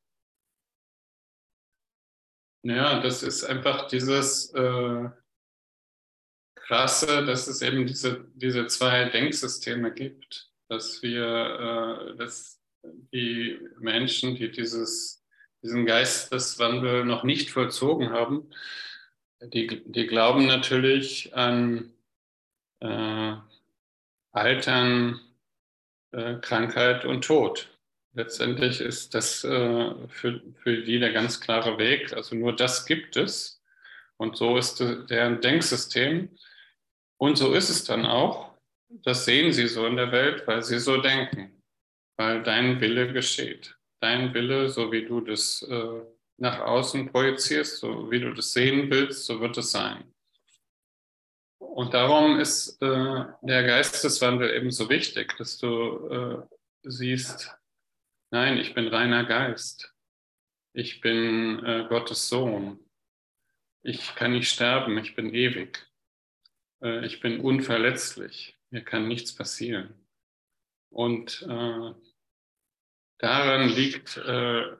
[2.67, 5.09] Ja, das ist einfach dieses äh,
[6.53, 14.35] Krasse, dass es eben diese, diese zwei Denksysteme gibt, dass wir, äh, dass die Menschen,
[14.35, 15.25] die dieses,
[15.63, 18.49] diesen Geisteswandel noch nicht vollzogen haben,
[19.41, 21.93] die, die glauben natürlich an
[22.81, 23.35] äh,
[24.33, 25.21] Altern,
[26.11, 27.76] äh, Krankheit und Tod.
[28.17, 32.13] Letztendlich ist das äh, für, für die der ganz klare Weg.
[32.13, 33.61] Also nur das gibt es.
[34.17, 36.35] Und so ist deren Denksystem.
[37.17, 38.55] Und so ist es dann auch.
[38.89, 41.61] Das sehen sie so in der Welt, weil sie so denken.
[42.17, 43.77] Weil dein Wille geschieht.
[43.99, 46.01] Dein Wille, so wie du das äh,
[46.37, 50.11] nach außen projizierst, so wie du das sehen willst, so wird es sein.
[51.59, 57.56] Und darum ist äh, der Geisteswandel eben so wichtig, dass du äh, siehst,
[58.31, 59.93] nein, ich bin reiner Geist.
[60.73, 62.79] Ich bin äh, Gottes Sohn.
[63.81, 65.87] Ich kann nicht sterben, ich bin ewig.
[66.81, 68.57] Äh, ich bin unverletzlich.
[68.69, 69.93] Mir kann nichts passieren.
[70.89, 71.93] Und äh,
[73.17, 74.77] darin liegt äh,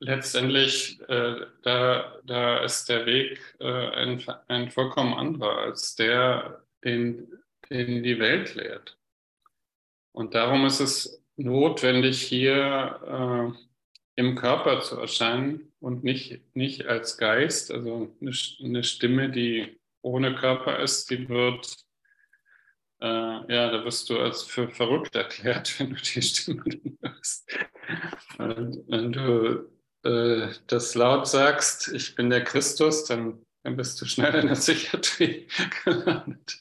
[0.00, 7.32] letztendlich, äh, da, da ist der Weg äh, ein, ein vollkommen anderer als der, den,
[7.70, 8.98] den die Welt lehrt.
[10.12, 13.58] Und darum ist es notwendig, hier äh,
[14.16, 20.34] im Körper zu erscheinen und nicht, nicht als Geist, also eine, eine Stimme, die ohne
[20.34, 21.74] Körper ist, die wird,
[23.00, 26.64] äh, ja, da wirst du als für verrückt erklärt, wenn du die Stimme
[27.02, 27.50] hörst.
[28.38, 29.70] Wenn du
[30.04, 34.54] äh, das laut sagst, ich bin der Christus, dann, dann bist du schnell in der
[34.54, 35.48] Psychiatrie
[35.84, 36.60] gelandet.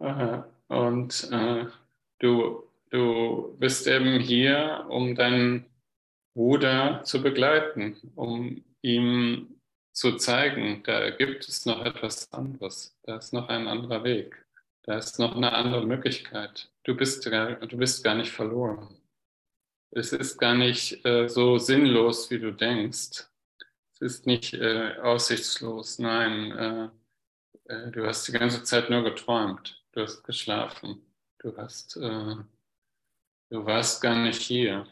[0.00, 1.66] Äh, und äh,
[2.18, 2.65] du,
[2.96, 5.66] du bist eben hier, um deinen
[6.34, 9.60] Bruder zu begleiten, um ihm
[9.92, 14.44] zu zeigen, da gibt es noch etwas anderes, da ist noch ein anderer Weg,
[14.82, 16.70] da ist noch eine andere Möglichkeit.
[16.84, 18.96] Du bist, du bist gar nicht verloren
[19.96, 23.26] es ist gar nicht äh, so sinnlos, wie du denkst.
[23.94, 25.98] Es ist nicht äh, aussichtslos.
[25.98, 26.88] Nein, äh,
[27.72, 29.82] äh du hast die ganze Zeit nur geträumt.
[29.92, 31.00] Du hast geschlafen.
[31.38, 32.36] Du hast, äh,
[33.50, 34.86] du warst gar nicht hier.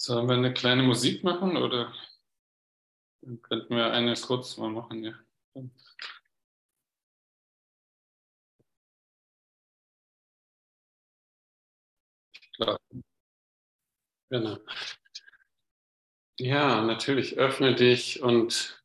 [0.00, 1.92] Sollen wir eine kleine Musik machen oder
[3.22, 5.02] dann könnten wir eine kurz mal machen?
[5.04, 5.14] Ja.
[12.56, 12.78] Klar.
[14.30, 14.58] Genau.
[16.38, 18.82] Ja, natürlich öffne dich und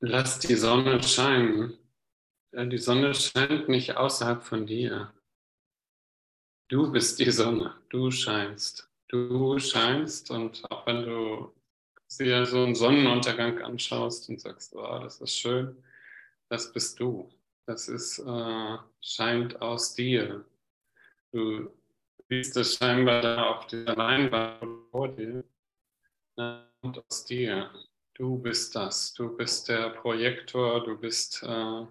[0.00, 1.78] lass die Sonne scheinen.
[2.52, 5.12] Die Sonne scheint nicht außerhalb von dir.
[6.68, 8.90] Du bist die Sonne, du scheinst.
[9.08, 11.52] Du scheinst und auch wenn du
[12.18, 15.82] dir so einen Sonnenuntergang anschaust und sagst, oh, das ist schön,
[16.48, 17.30] das bist du.
[17.66, 20.42] Das ist, äh, scheint aus dir.
[21.32, 21.70] Du
[22.28, 25.44] siehst es scheinbar da auf dieser Leinwand vor dir
[26.36, 27.70] und aus dir.
[28.14, 29.12] Du bist das.
[29.12, 30.82] Du bist der Projektor.
[30.82, 31.86] Du bist äh,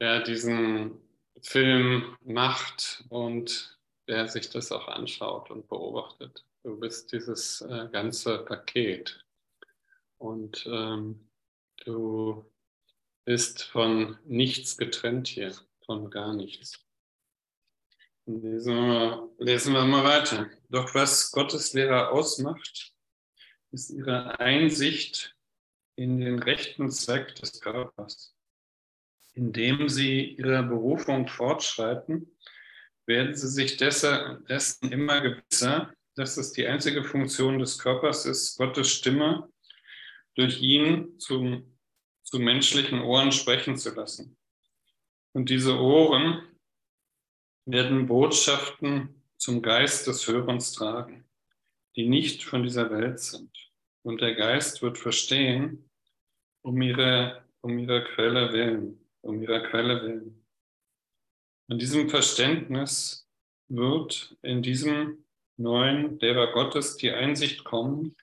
[0.00, 0.98] der diesen
[1.42, 6.44] Film macht und der sich das auch anschaut und beobachtet.
[6.62, 9.24] Du bist dieses äh, ganze Paket.
[10.18, 11.28] Und ähm,
[11.84, 12.44] du
[13.24, 15.54] bist von nichts getrennt hier,
[15.86, 16.84] von gar nichts.
[18.26, 20.50] Lesen wir, lesen wir mal weiter.
[20.68, 22.92] Doch was Gottes Lehrer ausmacht,
[23.70, 25.34] ist ihre Einsicht
[25.96, 28.34] in den rechten Zweck des Körpers.
[29.34, 32.36] Indem sie ihrer Berufung fortschreiten,
[33.06, 38.90] werden sie sich dessen immer gewisser, dass es die einzige Funktion des Körpers ist, Gottes
[38.90, 39.48] Stimme
[40.34, 41.62] durch ihn zu,
[42.22, 44.36] zu menschlichen Ohren sprechen zu lassen.
[45.32, 46.42] Und diese Ohren
[47.66, 51.24] werden Botschaften zum Geist des Hörens tragen,
[51.96, 53.50] die nicht von dieser Welt sind.
[54.02, 55.90] Und der Geist wird verstehen,
[56.62, 60.46] um ihre, um ihre Quelle willen, um ihrer Quelle willen.
[61.68, 63.28] An diesem Verständnis
[63.68, 65.24] wird in diesem
[65.56, 68.16] neuen Lehrer Gottes die Einsicht kommen,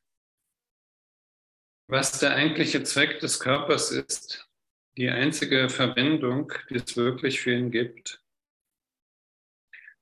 [1.88, 4.50] was der eigentliche Zweck des Körpers ist,
[4.98, 8.22] die einzige Verwendung, die es wirklich für ihn gibt.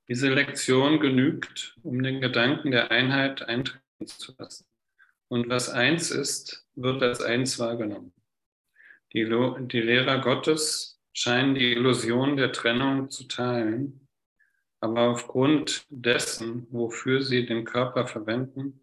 [0.08, 4.66] Diese Lektion genügt, um den Gedanken der Einheit eintreten zu lassen.
[5.28, 8.12] Und was eins ist, wird als eins wahrgenommen.
[9.12, 14.08] Die, die Lehrer Gottes scheinen die Illusion der Trennung zu teilen,
[14.80, 18.82] aber aufgrund dessen, wofür sie den Körper verwenden,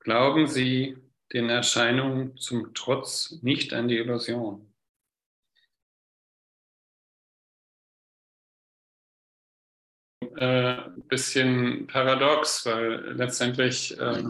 [0.00, 0.96] glauben sie
[1.32, 4.72] den Erscheinungen zum Trotz nicht an die Illusion.
[10.36, 14.22] Äh, bisschen paradox, weil letztendlich äh,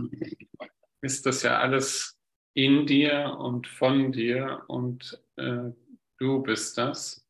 [1.02, 2.18] ist das ja alles
[2.54, 5.72] in dir und von dir und äh,
[6.18, 7.24] du bist das.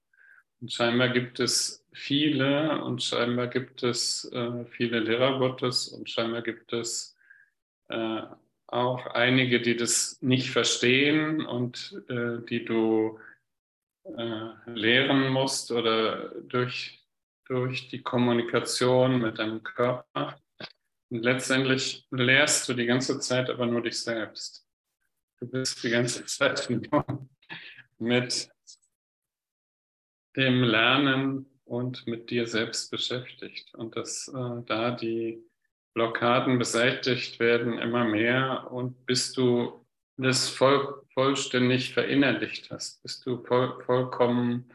[0.61, 6.43] Und scheinbar gibt es viele und scheinbar gibt es äh, viele Lehrer Gottes und scheinbar
[6.43, 7.17] gibt es
[7.89, 8.23] äh,
[8.67, 13.19] auch einige, die das nicht verstehen und äh, die du
[14.17, 17.05] äh, lehren musst oder durch,
[17.47, 20.41] durch die Kommunikation mit deinem Körper.
[21.11, 24.67] Und letztendlich lehrst du die ganze Zeit aber nur dich selbst.
[25.41, 27.29] Du bist die ganze Zeit nur
[27.99, 28.51] mit
[30.37, 33.75] dem Lernen und mit dir selbst beschäftigt.
[33.75, 35.43] Und dass äh, da die
[35.95, 39.85] Blockaden beseitigt werden immer mehr und bis du
[40.17, 44.73] das voll, vollständig verinnerlicht hast, bis du voll, vollkommen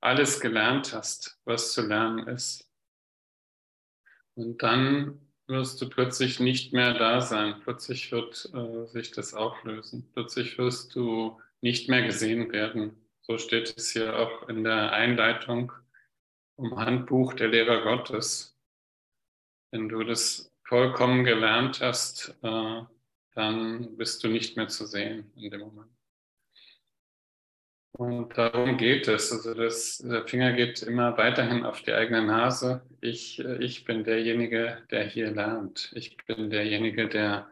[0.00, 2.68] alles gelernt hast, was zu lernen ist.
[4.34, 7.60] Und dann wirst du plötzlich nicht mehr da sein.
[7.62, 10.08] Plötzlich wird äh, sich das auflösen.
[10.12, 12.96] Plötzlich wirst du nicht mehr gesehen werden.
[13.22, 15.72] So steht es hier auch in der Einleitung
[16.56, 18.56] im Handbuch der Lehrer Gottes.
[19.70, 22.82] Wenn du das vollkommen gelernt hast, äh,
[23.34, 25.90] dann bist du nicht mehr zu sehen in dem Moment.
[27.92, 29.32] Und darum geht es.
[29.32, 32.82] Also das, der Finger geht immer weiterhin auf die eigene Nase.
[33.00, 35.90] Ich, ich bin derjenige, der hier lernt.
[35.94, 37.50] Ich bin derjenige, der,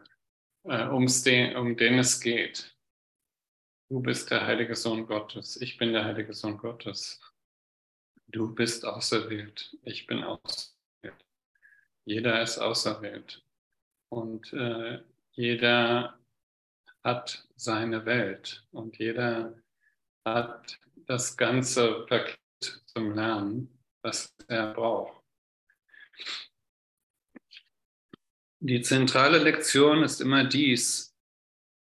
[0.65, 2.76] äh, um den es geht.
[3.89, 5.61] Du bist der heilige Sohn Gottes.
[5.61, 7.21] Ich bin der heilige Sohn Gottes.
[8.27, 9.77] Du bist auserwählt.
[9.85, 11.25] Ich bin auserwählt.
[12.05, 13.45] Jeder ist auserwählt.
[14.09, 16.19] Und äh, jeder
[17.05, 18.67] hat seine Welt.
[18.73, 19.57] Und jeder
[20.25, 22.41] hat das ganze Paket
[22.87, 25.23] zum Lernen, was er braucht.
[28.59, 31.16] Die zentrale Lektion ist immer dies.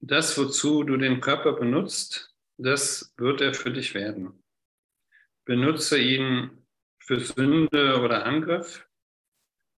[0.06, 4.44] Das, wozu du den Körper benutzt, das wird er für dich werden.
[5.46, 6.66] Benutze ihn
[6.98, 8.86] für Sünde oder Angriff,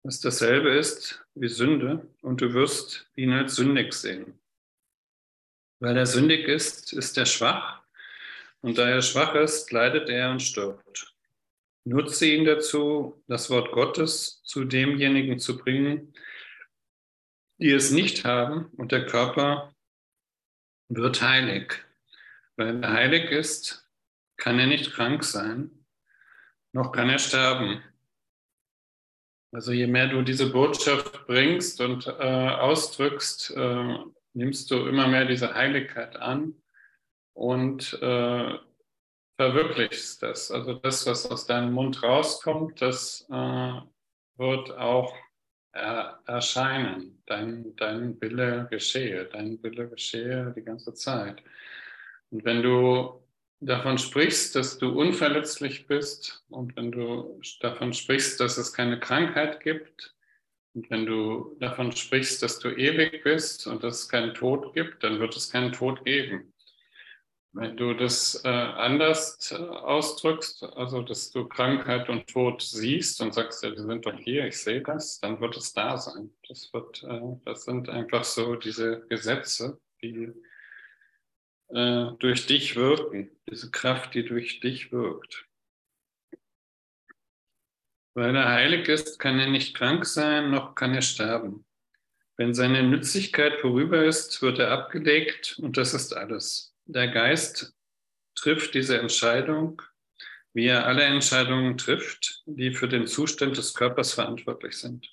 [0.03, 4.41] was dasselbe ist wie Sünde, und du wirst ihn als sündig sehen.
[5.79, 7.85] Weil er sündig ist, ist er schwach
[8.62, 11.15] und da er schwach ist, leidet er und stirbt.
[11.85, 16.12] Nutze ihn dazu, das Wort Gottes zu demjenigen zu bringen,
[17.59, 19.76] die es nicht haben, und der Körper
[20.88, 21.85] wird heilig.
[22.57, 23.88] Weil er heilig ist,
[24.37, 25.70] kann er nicht krank sein,
[26.72, 27.82] noch kann er sterben.
[29.53, 33.99] Also je mehr du diese Botschaft bringst und äh, ausdrückst, äh,
[34.34, 36.55] nimmst du immer mehr diese Heiligkeit an
[37.32, 38.59] und äh,
[39.37, 40.51] verwirklichst das.
[40.51, 43.80] Also das, was aus deinem Mund rauskommt, das äh,
[44.37, 45.14] wird auch
[45.72, 47.16] er, erscheinen.
[47.27, 51.43] Dein, dein Wille geschehe, dein Wille geschehe die ganze Zeit.
[52.31, 53.20] Und wenn du
[53.61, 59.61] davon sprichst, dass du unverletzlich bist und wenn du davon sprichst, dass es keine Krankheit
[59.61, 60.14] gibt
[60.74, 65.03] und wenn du davon sprichst, dass du ewig bist und dass es keinen Tod gibt,
[65.03, 66.53] dann wird es keinen Tod geben.
[67.59, 73.33] Wenn du das äh, anders äh, ausdrückst, also dass du Krankheit und Tod siehst und
[73.33, 76.31] sagst, ja, die sind doch hier, ich sehe das, dann wird es da sein.
[76.47, 80.35] Das, wird, äh, das sind einfach so diese Gesetze, die
[81.69, 85.47] äh, durch dich wirken, diese Kraft, die durch dich wirkt.
[88.13, 91.65] Weil er heilig ist, kann er nicht krank sein, noch kann er sterben.
[92.37, 96.76] Wenn seine Nützlichkeit vorüber ist, wird er abgelegt und das ist alles.
[96.89, 97.74] Der Geist
[98.37, 99.82] trifft diese Entscheidung,
[100.53, 105.12] wie er alle Entscheidungen trifft, die für den Zustand des Körpers verantwortlich sind.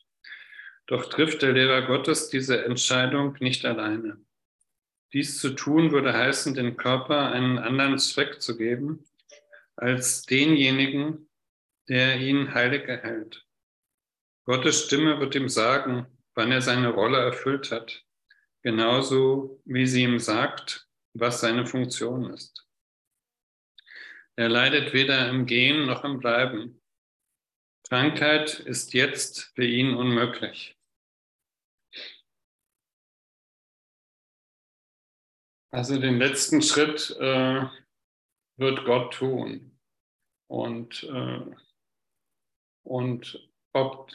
[0.85, 4.21] Doch trifft der Lehrer Gottes diese Entscheidung nicht alleine.
[5.13, 9.03] Dies zu tun würde heißen, den Körper einen anderen Zweck zu geben
[9.75, 11.27] als denjenigen,
[11.89, 13.47] der ihn heilig erhält.
[14.45, 16.05] Gottes Stimme wird ihm sagen,
[16.35, 18.05] wann er seine Rolle erfüllt hat,
[18.61, 22.67] genauso wie sie ihm sagt, was seine Funktion ist.
[24.35, 26.81] Er leidet weder im Gehen noch im Bleiben.
[27.87, 30.75] Krankheit ist jetzt für ihn unmöglich.
[35.71, 37.65] Also den letzten Schritt äh,
[38.57, 39.79] wird Gott tun.
[40.47, 41.55] Und, äh,
[42.83, 44.11] und ob,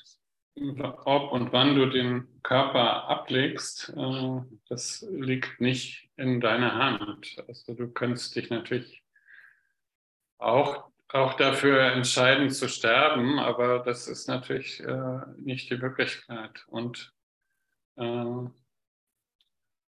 [1.04, 7.36] ob und wann du den Körper ablegst, äh, das liegt nicht in deiner Hand.
[7.46, 9.02] Also du könntest dich natürlich
[10.38, 16.64] auch, auch dafür entscheiden zu sterben, aber das ist natürlich äh, nicht die Wirklichkeit.
[16.68, 17.12] Und
[17.96, 18.46] äh,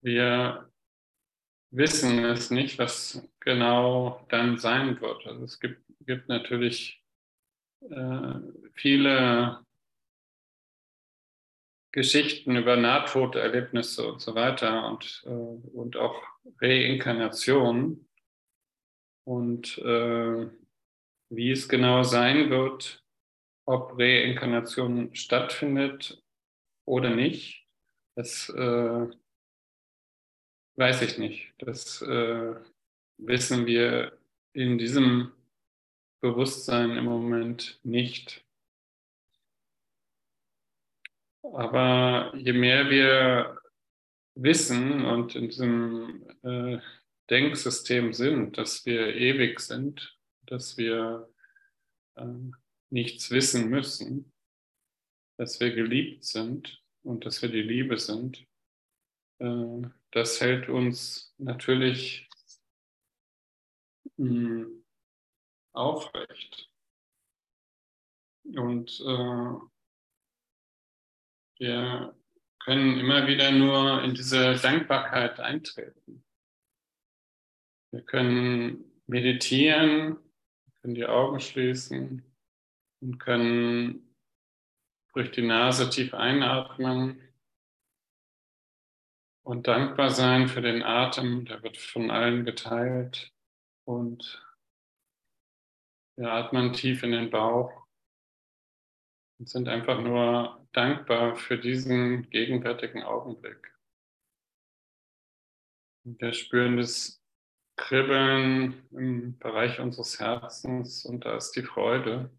[0.02, 0.70] wir
[1.70, 5.26] wissen es nicht, was genau dann sein wird.
[5.26, 7.02] Also es gibt, gibt natürlich
[8.72, 9.64] viele
[11.94, 16.20] Geschichten über Nahtoderlebnisse und so weiter und, äh, und auch
[16.60, 18.04] Reinkarnation.
[19.22, 20.50] Und äh,
[21.30, 23.04] wie es genau sein wird,
[23.64, 26.20] ob Reinkarnation stattfindet
[26.84, 27.64] oder nicht,
[28.16, 29.06] das äh,
[30.74, 31.54] weiß ich nicht.
[31.58, 32.56] Das äh,
[33.18, 34.18] wissen wir
[34.52, 35.30] in diesem
[36.20, 38.43] Bewusstsein im Moment nicht.
[41.52, 43.60] Aber je mehr wir
[44.34, 46.78] wissen und in diesem äh,
[47.30, 51.28] Denksystem sind, dass wir ewig sind, dass wir
[52.16, 52.24] äh,
[52.90, 54.32] nichts wissen müssen,
[55.36, 58.46] dass wir geliebt sind und dass wir die Liebe sind,
[59.38, 59.82] äh,
[60.12, 62.28] das hält uns natürlich
[64.16, 64.84] mh, hm,
[65.72, 66.70] aufrecht.
[68.44, 69.73] Und äh,
[71.64, 72.14] wir
[72.62, 76.22] können immer wieder nur in diese Dankbarkeit eintreten.
[77.90, 80.18] Wir können meditieren,
[80.82, 82.22] können die Augen schließen
[83.00, 84.14] und können
[85.14, 87.18] durch die Nase tief einatmen
[89.42, 93.32] und dankbar sein für den Atem, der wird von allen geteilt
[93.86, 94.44] und
[96.16, 97.83] wir atmen tief in den Bauch
[99.44, 103.76] und sind einfach nur dankbar für diesen gegenwärtigen Augenblick.
[106.02, 107.22] Wir spüren das
[107.76, 112.30] Kribbeln im Bereich unseres Herzens und da ist die Freude.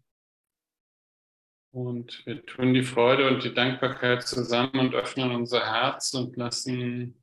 [1.72, 7.22] Und wir tun die Freude und die Dankbarkeit zusammen und öffnen unser Herz und lassen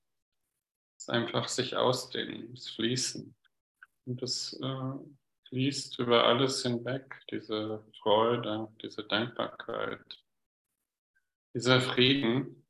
[0.97, 3.35] es einfach sich ausdehnen, es fließen.
[4.05, 4.93] Und es äh,
[5.53, 10.01] fließt über alles hinweg, diese Freude, diese Dankbarkeit,
[11.53, 12.67] dieser Frieden,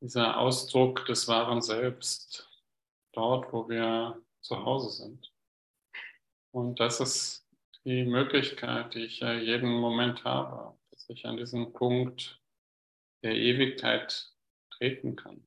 [0.00, 2.48] dieser Ausdruck des wahren Selbst,
[3.12, 5.32] dort, wo wir zu Hause sind.
[6.52, 7.48] Und das ist
[7.84, 12.40] die Möglichkeit, die ich ja jeden Moment habe, dass ich an diesen Punkt
[13.24, 14.32] der Ewigkeit
[14.70, 15.44] treten kann.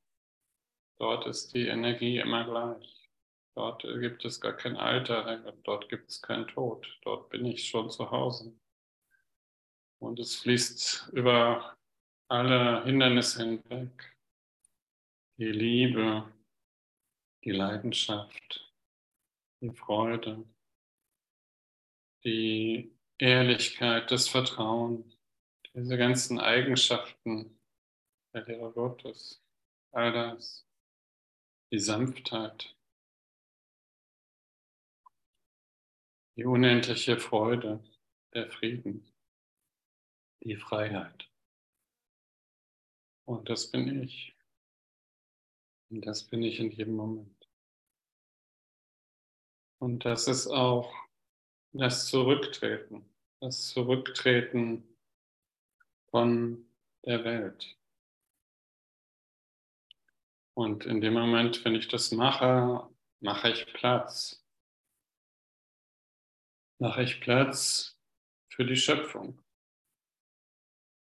[0.98, 3.03] Dort ist die Energie immer gleich.
[3.54, 6.98] Dort gibt es gar kein Alter, dort gibt es keinen Tod.
[7.02, 8.52] Dort bin ich schon zu Hause.
[10.00, 11.76] Und es fließt über
[12.28, 14.16] alle Hindernisse hinweg.
[15.38, 16.32] Die Liebe,
[17.44, 18.72] die Leidenschaft,
[19.60, 20.44] die Freude,
[22.24, 25.14] die Ehrlichkeit, das Vertrauen,
[25.74, 27.58] diese ganzen Eigenschaften
[28.32, 29.42] der Lehre Gottes,
[29.92, 30.66] all das,
[31.70, 32.73] die Sanftheit,
[36.36, 37.82] die unendliche Freude,
[38.32, 39.12] der Frieden,
[40.42, 41.28] die Freiheit.
[43.24, 44.34] Und das bin ich.
[45.90, 47.48] Und das bin ich in jedem Moment.
[49.78, 50.92] Und das ist auch
[51.72, 53.04] das Zurücktreten,
[53.40, 54.96] das Zurücktreten
[56.10, 56.66] von
[57.04, 57.76] der Welt.
[60.54, 62.88] Und in dem Moment, wenn ich das mache,
[63.20, 64.43] mache ich Platz.
[66.84, 67.98] Mache ich Platz
[68.50, 69.42] für die Schöpfung.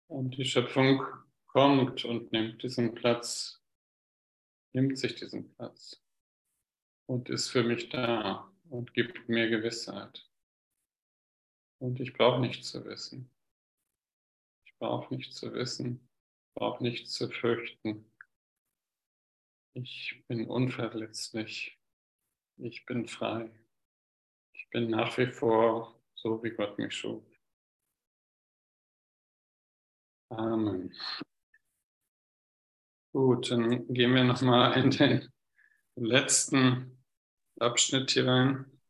[0.07, 1.03] Und die Schöpfung
[1.47, 3.63] kommt und nimmt diesen Platz,
[4.73, 5.99] nimmt sich diesen Platz
[7.07, 10.29] und ist für mich da und gibt mir Gewissheit.
[11.79, 13.31] Und ich brauche nichts zu wissen.
[14.65, 16.07] Ich brauche nichts zu wissen,
[16.53, 18.05] brauche nichts zu fürchten.
[19.73, 21.79] Ich bin unverletzlich.
[22.57, 23.49] Ich bin frei.
[24.65, 27.23] Ich bin nach wie vor so, wie Gott mich schuf.
[30.29, 30.93] Amen.
[33.13, 35.31] Gut, dann gehen wir nochmal in den
[35.95, 37.03] letzten
[37.59, 38.81] Abschnitt hier rein.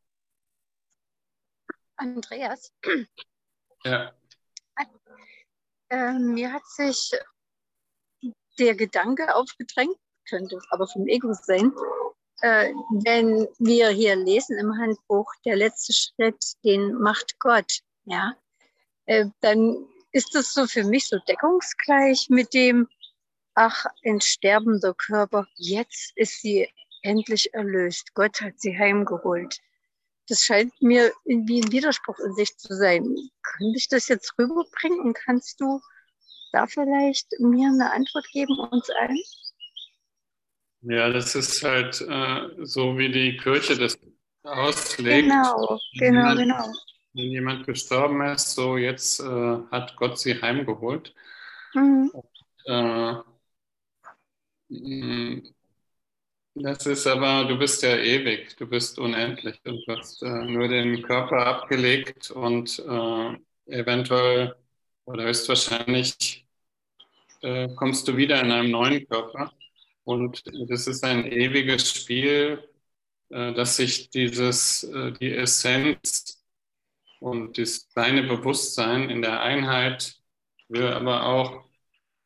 [1.98, 2.74] Andreas.
[3.84, 4.16] Ja.
[5.90, 7.12] Äh, mir hat sich
[8.58, 9.96] der Gedanke aufgedrängt,
[10.28, 11.72] könnte aber vom Ego sein,
[12.42, 12.72] äh,
[13.04, 18.36] wenn wir hier lesen im Handbuch, der letzte Schritt, den macht Gott, ja,
[19.06, 22.88] äh, dann ist das so für mich so deckungsgleich mit dem,
[23.54, 26.70] ach, ein sterbender Körper, jetzt ist sie
[27.02, 28.14] endlich erlöst.
[28.14, 29.60] Gott hat sie heimgeholt.
[30.28, 33.16] Das scheint mir irgendwie ein Widerspruch in sich zu sein.
[33.44, 35.80] Könnte ich das jetzt rüberbringen kannst du
[36.52, 39.20] da vielleicht mir eine Antwort geben, uns allen?
[40.88, 43.98] Ja, das ist halt äh, so, wie die Kirche das
[44.44, 45.28] auslegt.
[45.28, 46.74] Genau, genau, jemand, genau.
[47.14, 51.14] Wenn jemand gestorben ist, so jetzt äh, hat Gott sie heimgeholt.
[51.74, 52.12] Mhm.
[52.14, 53.24] Und,
[54.70, 55.42] äh,
[56.54, 60.68] das ist aber, du bist ja ewig, du bist unendlich und du hast äh, nur
[60.68, 64.56] den Körper abgelegt und äh, eventuell
[65.06, 66.46] oder höchstwahrscheinlich
[67.42, 69.52] äh, kommst du wieder in einem neuen Körper.
[70.06, 72.64] Und das ist ein ewiges Spiel,
[73.30, 76.46] äh, dass sich dieses, äh, die Essenz
[77.20, 80.16] und das kleine Bewusstsein in der Einheit
[80.70, 81.66] will aber auch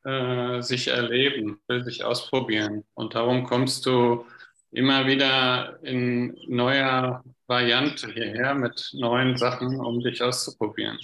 [0.03, 2.83] äh, sich erleben, will sich ausprobieren.
[2.93, 4.25] Und darum kommst du
[4.71, 10.99] immer wieder in neuer Variante hierher mit neuen Sachen, um dich auszuprobieren.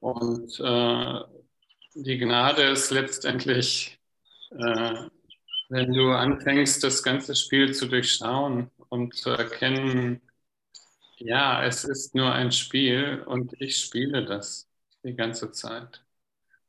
[0.00, 1.20] Und äh,
[1.94, 3.98] die Gnade ist letztendlich,
[4.50, 5.08] äh,
[5.68, 10.20] wenn du anfängst, das ganze Spiel zu durchschauen und zu erkennen,
[11.18, 14.68] ja, es ist nur ein Spiel und ich spiele das
[15.04, 16.02] die ganze Zeit.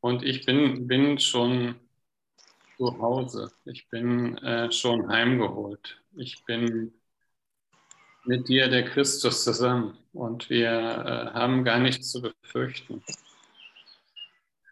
[0.02, 1.76] Und ich bin, bin schon
[2.78, 3.52] zu Hause.
[3.66, 6.02] Ich bin äh, schon heimgeholt.
[6.16, 6.94] Ich bin
[8.26, 9.98] mit dir, der Christus, zusammen.
[10.14, 13.04] Und wir äh, haben gar nichts zu befürchten.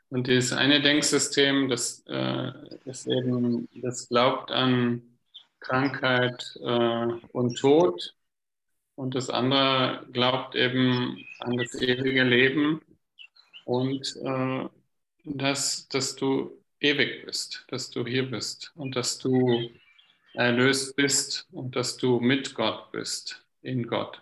[0.09, 2.51] Und dieses eine Denksystem, das äh,
[2.85, 5.01] ist eben, das glaubt an
[5.59, 8.15] Krankheit äh, und Tod.
[8.95, 12.81] Und das andere glaubt eben an das ewige Leben
[13.65, 14.65] und äh,
[15.25, 19.69] dass, dass du ewig bist, dass du hier bist und dass du
[20.33, 24.21] erlöst bist und dass du mit Gott bist, in Gott.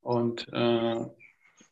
[0.00, 1.06] Und äh,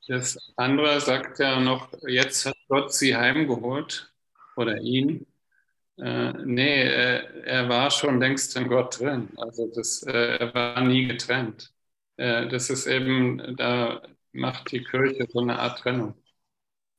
[0.07, 4.13] das andere sagt ja noch, jetzt hat Gott sie heimgeholt
[4.57, 5.27] oder ihn.
[5.99, 9.29] Äh, nee, äh, er war schon längst in Gott drin.
[9.37, 11.73] Also das, äh, er war nie getrennt.
[12.17, 16.15] Äh, das ist eben, da macht die Kirche so eine Art Trennung.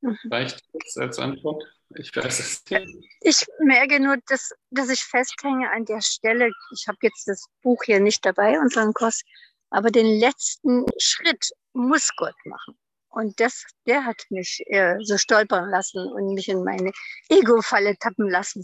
[0.01, 0.17] Mhm.
[0.29, 1.63] Reicht das als Antwort?
[1.95, 3.09] Ich weiß es nicht.
[3.21, 6.51] Ich merke nur, dass, dass ich festhänge an der Stelle.
[6.73, 9.21] Ich habe jetzt das Buch hier nicht dabei, unseren Kurs,
[9.69, 12.77] aber den letzten Schritt muss Gott machen.
[13.11, 16.91] Und das, der hat mich äh, so stolpern lassen und mich in meine
[17.29, 18.63] Ego-Falle tappen lassen.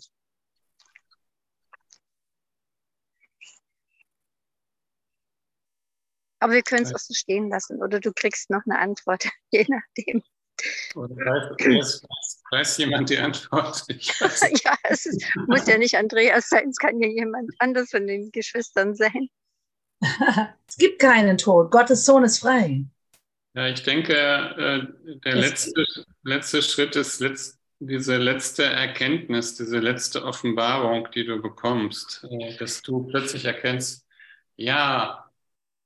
[6.40, 9.66] Aber wir können es auch so stehen lassen oder du kriegst noch eine Antwort, je
[9.68, 10.24] nachdem.
[10.96, 12.04] Oder weiß,
[12.52, 13.86] weiß, jemand die Antwort?
[13.90, 18.32] ja, es ist, muss ja nicht Andreas sein, es kann ja jemand anders von den
[18.32, 19.30] Geschwistern sein.
[20.68, 21.70] es gibt keinen Tod.
[21.72, 22.86] Gottes Sohn ist frei.
[23.58, 25.84] Ja, ich denke, äh, der letzte,
[26.22, 32.84] letzte Schritt ist letzt, diese letzte Erkenntnis, diese letzte Offenbarung, die du bekommst, äh, dass
[32.84, 34.06] du plötzlich erkennst,
[34.58, 35.32] ja,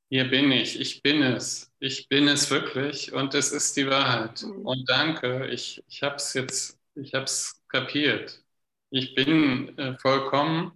[0.09, 4.43] hier bin ich, ich bin es, ich bin es wirklich und es ist die Wahrheit.
[4.43, 4.65] Mhm.
[4.65, 8.43] Und danke, ich, ich habe es jetzt, ich habe es kapiert.
[8.89, 10.73] Ich bin äh, vollkommen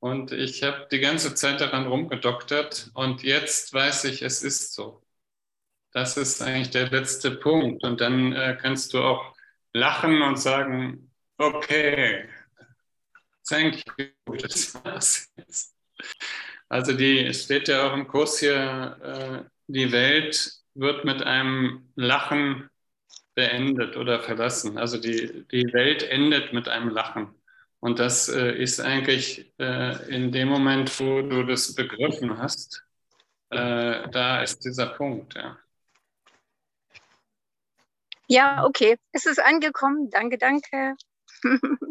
[0.00, 5.02] und ich habe die ganze Zeit daran rumgedoktert und jetzt weiß ich, es ist so.
[5.92, 7.84] Das ist eigentlich der letzte Punkt.
[7.84, 9.34] Und dann äh, kannst du auch
[9.72, 12.28] lachen und sagen, okay,
[13.48, 15.74] thank you, das war's jetzt.
[16.68, 22.70] Also die, steht ja auch im Kurs hier, äh, die Welt wird mit einem Lachen
[23.34, 24.78] beendet oder verlassen.
[24.78, 27.34] Also die, die Welt endet mit einem Lachen.
[27.80, 32.84] Und das äh, ist eigentlich äh, in dem Moment, wo du das begriffen hast,
[33.50, 35.34] äh, da ist dieser Punkt.
[35.34, 35.58] Ja.
[38.32, 38.96] Ja, okay.
[39.12, 40.08] Es ist angekommen.
[40.08, 40.96] Danke, danke.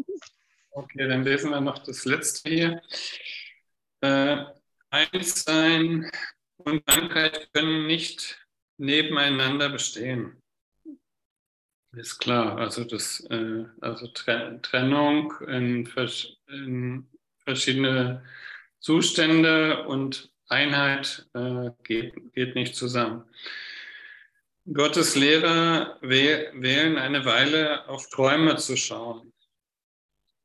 [0.72, 2.82] okay, dann lesen wir noch das letzte hier.
[4.00, 4.44] Äh,
[4.90, 6.10] Einssein
[6.56, 8.44] und Krankheit können nicht
[8.76, 10.42] nebeneinander bestehen.
[11.92, 15.88] Ist klar, also das, äh, also Trennung in,
[16.48, 17.08] in,
[17.44, 18.24] verschiedene
[18.80, 23.24] Zustände und Einheit äh, geht, geht nicht zusammen.
[24.70, 29.32] Gottes Lehrer wählen eine Weile auf Träume zu schauen.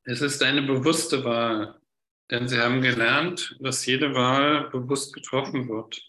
[0.06, 1.80] Es ist eine bewusste Wahl,
[2.32, 6.02] denn sie haben gelernt, dass jede Wahl bewusst getroffen wird,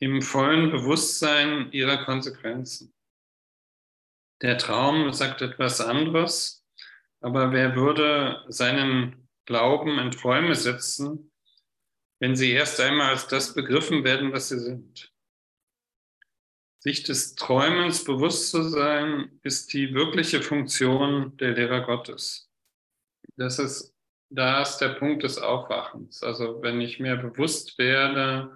[0.00, 2.92] im vollen Bewusstsein ihrer Konsequenzen.
[4.42, 6.66] Der Traum sagt etwas anderes,
[7.20, 11.30] aber wer würde seinen Glauben in Träume setzen,
[12.18, 15.13] wenn sie erst einmal als das begriffen werden, was sie sind?
[16.84, 22.50] Sich des Träumens bewusst zu sein, ist die wirkliche Funktion der Lehrer Gottes.
[23.38, 23.94] Das ist,
[24.28, 26.22] da ist der Punkt des Aufwachens.
[26.22, 28.54] Also wenn ich mir bewusst werde,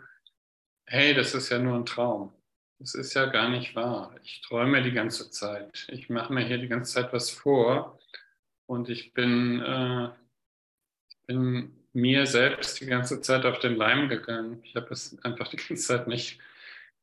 [0.85, 2.35] hey, das ist ja nur ein Traum.
[2.79, 4.15] Das ist ja gar nicht wahr.
[4.23, 5.87] Ich träume die ganze Zeit.
[5.91, 7.99] Ich mache mir hier die ganze Zeit was vor
[8.67, 10.11] und ich bin, äh,
[11.27, 14.61] bin mir selbst die ganze Zeit auf den Leim gegangen.
[14.65, 16.39] Ich habe es einfach die ganze Zeit nicht,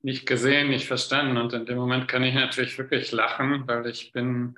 [0.05, 1.37] nicht gesehen, nicht verstanden.
[1.37, 4.55] Und in dem Moment kann ich natürlich wirklich lachen, weil ich bin,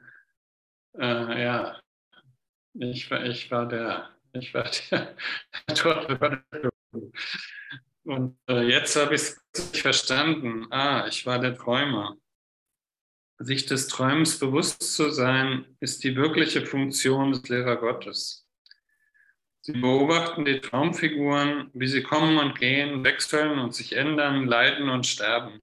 [1.00, 1.80] äh, ja,
[2.74, 5.16] ich ich war der, ich war der
[8.04, 9.42] und äh, jetzt habe ich es
[9.74, 10.68] verstanden.
[10.70, 12.18] Ah, ich war der Träumer.
[13.40, 18.47] Sich des Träumens bewusst zu sein, ist die wirkliche Funktion des Lehrer Gottes.
[19.68, 25.06] Sie beobachten die Traumfiguren, wie sie kommen und gehen, wechseln und sich ändern, leiden und
[25.06, 25.62] sterben.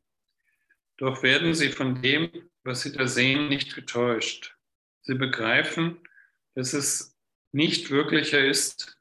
[0.99, 2.29] Doch werden sie von dem,
[2.65, 4.59] was sie da sehen, nicht getäuscht.
[5.01, 6.07] Sie begreifen,
[6.55, 7.17] dass es
[7.53, 8.99] nicht wirklicher ist,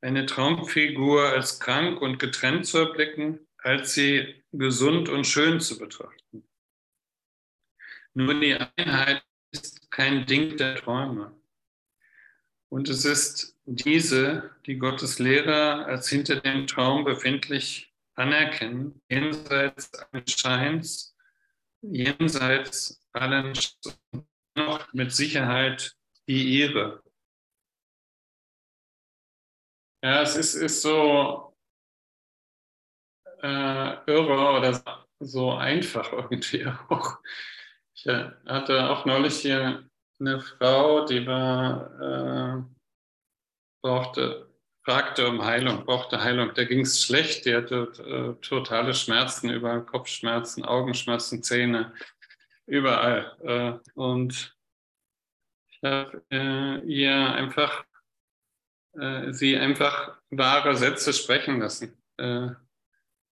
[0.00, 6.42] eine Traumfigur als krank und getrennt zu erblicken, als sie gesund und schön zu betrachten.
[8.14, 9.22] Nur die Einheit
[9.52, 11.40] ist kein Ding der Träume.
[12.72, 20.26] Und es ist diese, die Gottes Lehrer als hinter dem Traum befindlich anerkennen, jenseits allen
[20.26, 21.14] Scheins,
[21.82, 23.52] jenseits allen
[24.54, 25.94] noch mit Sicherheit
[26.26, 27.02] die ihre.
[30.02, 31.54] Ja, es ist, ist so
[33.42, 37.18] äh, irre oder so einfach irgendwie auch.
[37.92, 39.86] Ich äh, hatte auch neulich hier
[40.22, 42.62] eine Frau, die war, äh,
[43.82, 44.48] brauchte,
[44.84, 46.52] fragte um Heilung, brauchte Heilung.
[46.54, 51.92] Da ging es schlecht, die hatte äh, totale Schmerzen, überall Kopfschmerzen, Augenschmerzen, Zähne,
[52.66, 53.36] überall.
[53.84, 54.56] Äh, und
[55.70, 57.84] ich habe äh, ihr einfach
[58.94, 62.50] äh, sie einfach wahre Sätze sprechen lassen äh,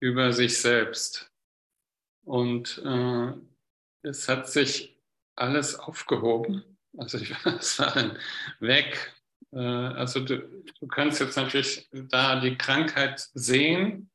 [0.01, 1.31] über sich selbst.
[2.25, 2.83] Und
[4.03, 5.01] es hat sich
[5.35, 6.78] alles aufgehoben.
[6.97, 8.19] Also ich, war dann
[8.61, 9.15] weg.
[9.53, 10.39] Äh, also du,
[10.81, 14.11] du kannst jetzt natürlich da die Krankheit sehen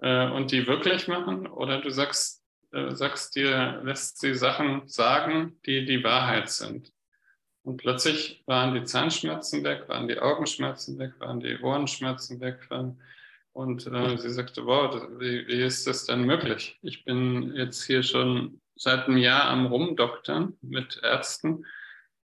[0.00, 5.58] äh, und die wirklich machen oder du sagst, äh, sagst dir, lässt sie Sachen sagen,
[5.66, 6.92] die die Wahrheit sind.
[7.62, 12.68] Und plötzlich waren die Zahnschmerzen weg, waren die Augenschmerzen weg, waren die Ohrenschmerzen weg.
[13.52, 16.78] Und äh, sie sagte, wow, wie, wie ist das denn möglich?
[16.82, 21.64] Ich bin jetzt hier schon seit einem Jahr am Rumdoktern mit Ärzten.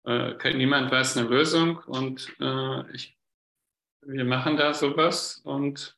[0.05, 3.17] Äh, niemand weiß eine Lösung und äh, ich,
[4.01, 5.95] wir machen da sowas und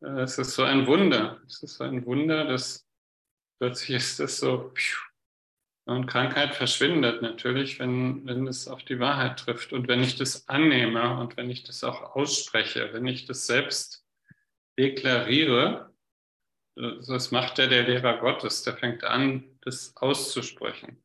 [0.00, 1.40] äh, es ist so ein Wunder.
[1.46, 2.86] Es ist so ein Wunder, dass
[3.58, 4.72] plötzlich ist das so,
[5.88, 9.72] und Krankheit verschwindet natürlich, wenn, wenn es auf die Wahrheit trifft.
[9.72, 14.04] Und wenn ich das annehme und wenn ich das auch ausspreche, wenn ich das selbst
[14.78, 15.90] deklariere,
[17.06, 21.02] das macht ja der Lehrer Gottes, der fängt an, das auszusprechen.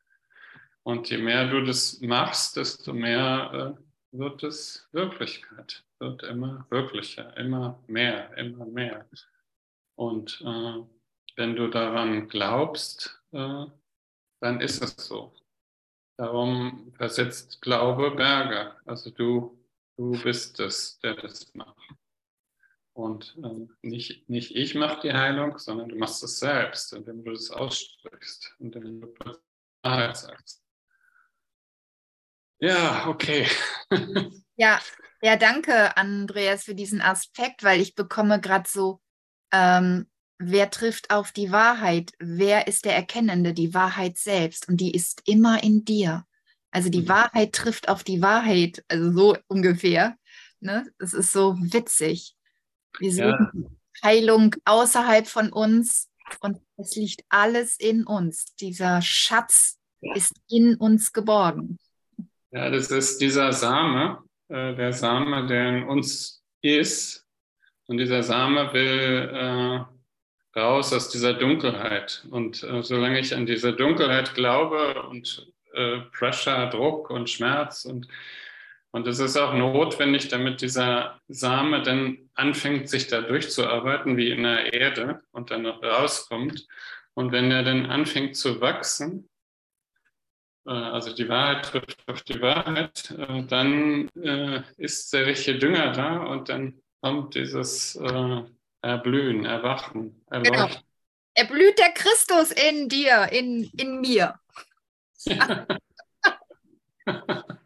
[0.84, 7.36] Und je mehr du das machst, desto mehr äh, wird es Wirklichkeit, wird immer wirklicher,
[7.38, 9.06] immer mehr, immer mehr.
[9.96, 10.84] Und äh,
[11.36, 13.66] wenn du daran glaubst, äh,
[14.42, 15.34] dann ist es so.
[16.18, 18.76] Darum versetzt Glaube Berge.
[18.86, 19.58] Also du,
[19.98, 21.76] du bist es, der das macht.
[22.94, 27.32] Und äh, nicht, nicht ich mache die Heilung, sondern du machst es selbst, indem du
[27.32, 29.14] es aussprichst, indem du
[29.82, 30.64] Wahrheit sagst.
[32.60, 33.48] Ja, okay.
[34.56, 34.80] ja,
[35.22, 39.02] ja, danke, Andreas, für diesen Aspekt, weil ich bekomme gerade so,
[39.52, 42.12] ähm, wer trifft auf die Wahrheit?
[42.20, 43.54] Wer ist der Erkennende?
[43.54, 44.68] Die Wahrheit selbst.
[44.68, 46.26] Und die ist immer in dir.
[46.72, 47.10] Also die mhm.
[47.10, 50.16] Wahrheit trifft auf die Wahrheit, also so ungefähr.
[50.60, 50.86] Ne?
[51.00, 52.36] Das ist so witzig.
[53.00, 53.70] Wir sehen ja.
[54.04, 56.10] Heilung außerhalb von uns
[56.42, 58.56] und es liegt alles in uns.
[58.56, 59.80] Dieser Schatz
[60.16, 61.78] ist in uns geborgen.
[62.52, 64.20] Ja, das ist dieser Same,
[64.50, 67.26] äh, der Same, der in uns ist.
[67.88, 72.26] Und dieser Same will äh, raus aus dieser Dunkelheit.
[72.30, 78.08] Und äh, solange ich an diese Dunkelheit glaube und äh, Pressure, Druck und Schmerz und
[78.94, 84.44] und es ist auch notwendig, damit dieser Same dann anfängt, sich da durchzuarbeiten, wie in
[84.44, 86.68] der Erde und dann noch rauskommt.
[87.16, 89.28] Und wenn er dann anfängt zu wachsen,
[90.68, 95.92] äh, also die Wahrheit trifft auf die Wahrheit, äh, dann äh, ist der richtige Dünger
[95.94, 97.96] da und dann kommt dieses
[98.82, 100.68] Erblühen, Erwachen, Erleuchten.
[100.68, 100.82] Genau.
[101.34, 104.40] Erblüht der Christus in dir, in, in mir.
[105.26, 105.68] Ja.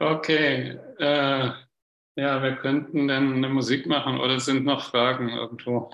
[0.00, 0.78] Okay.
[0.98, 1.50] Äh,
[2.16, 5.90] ja, wir könnten dann eine Musik machen oder sind noch Fragen irgendwo?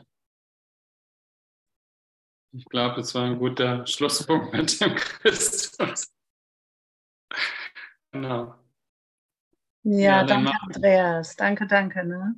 [2.53, 6.12] Ich glaube, es war ein guter Schlusspunkt mit dem Christus.
[8.12, 8.55] genau.
[9.83, 11.37] Ja, ja danke, Andreas.
[11.37, 12.05] Danke, danke.
[12.05, 12.37] Ne?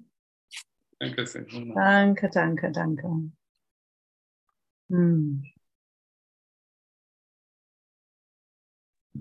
[0.99, 1.45] Danke sehr.
[1.45, 3.31] Danke, danke, danke.
[4.89, 5.45] Hm.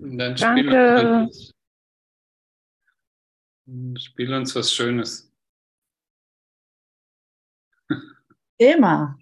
[0.00, 1.28] Dann Danke.
[3.66, 5.32] Spiel, spiel uns was Schönes.
[8.58, 9.18] Immer.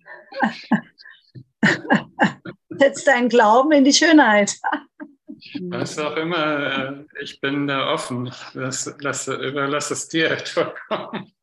[2.70, 4.59] Setz deinen Glauben in die Schönheit.
[5.61, 8.33] Was auch immer, äh, ich bin da offen.
[8.55, 11.34] Lass, lass, überlass es dir vollkommen.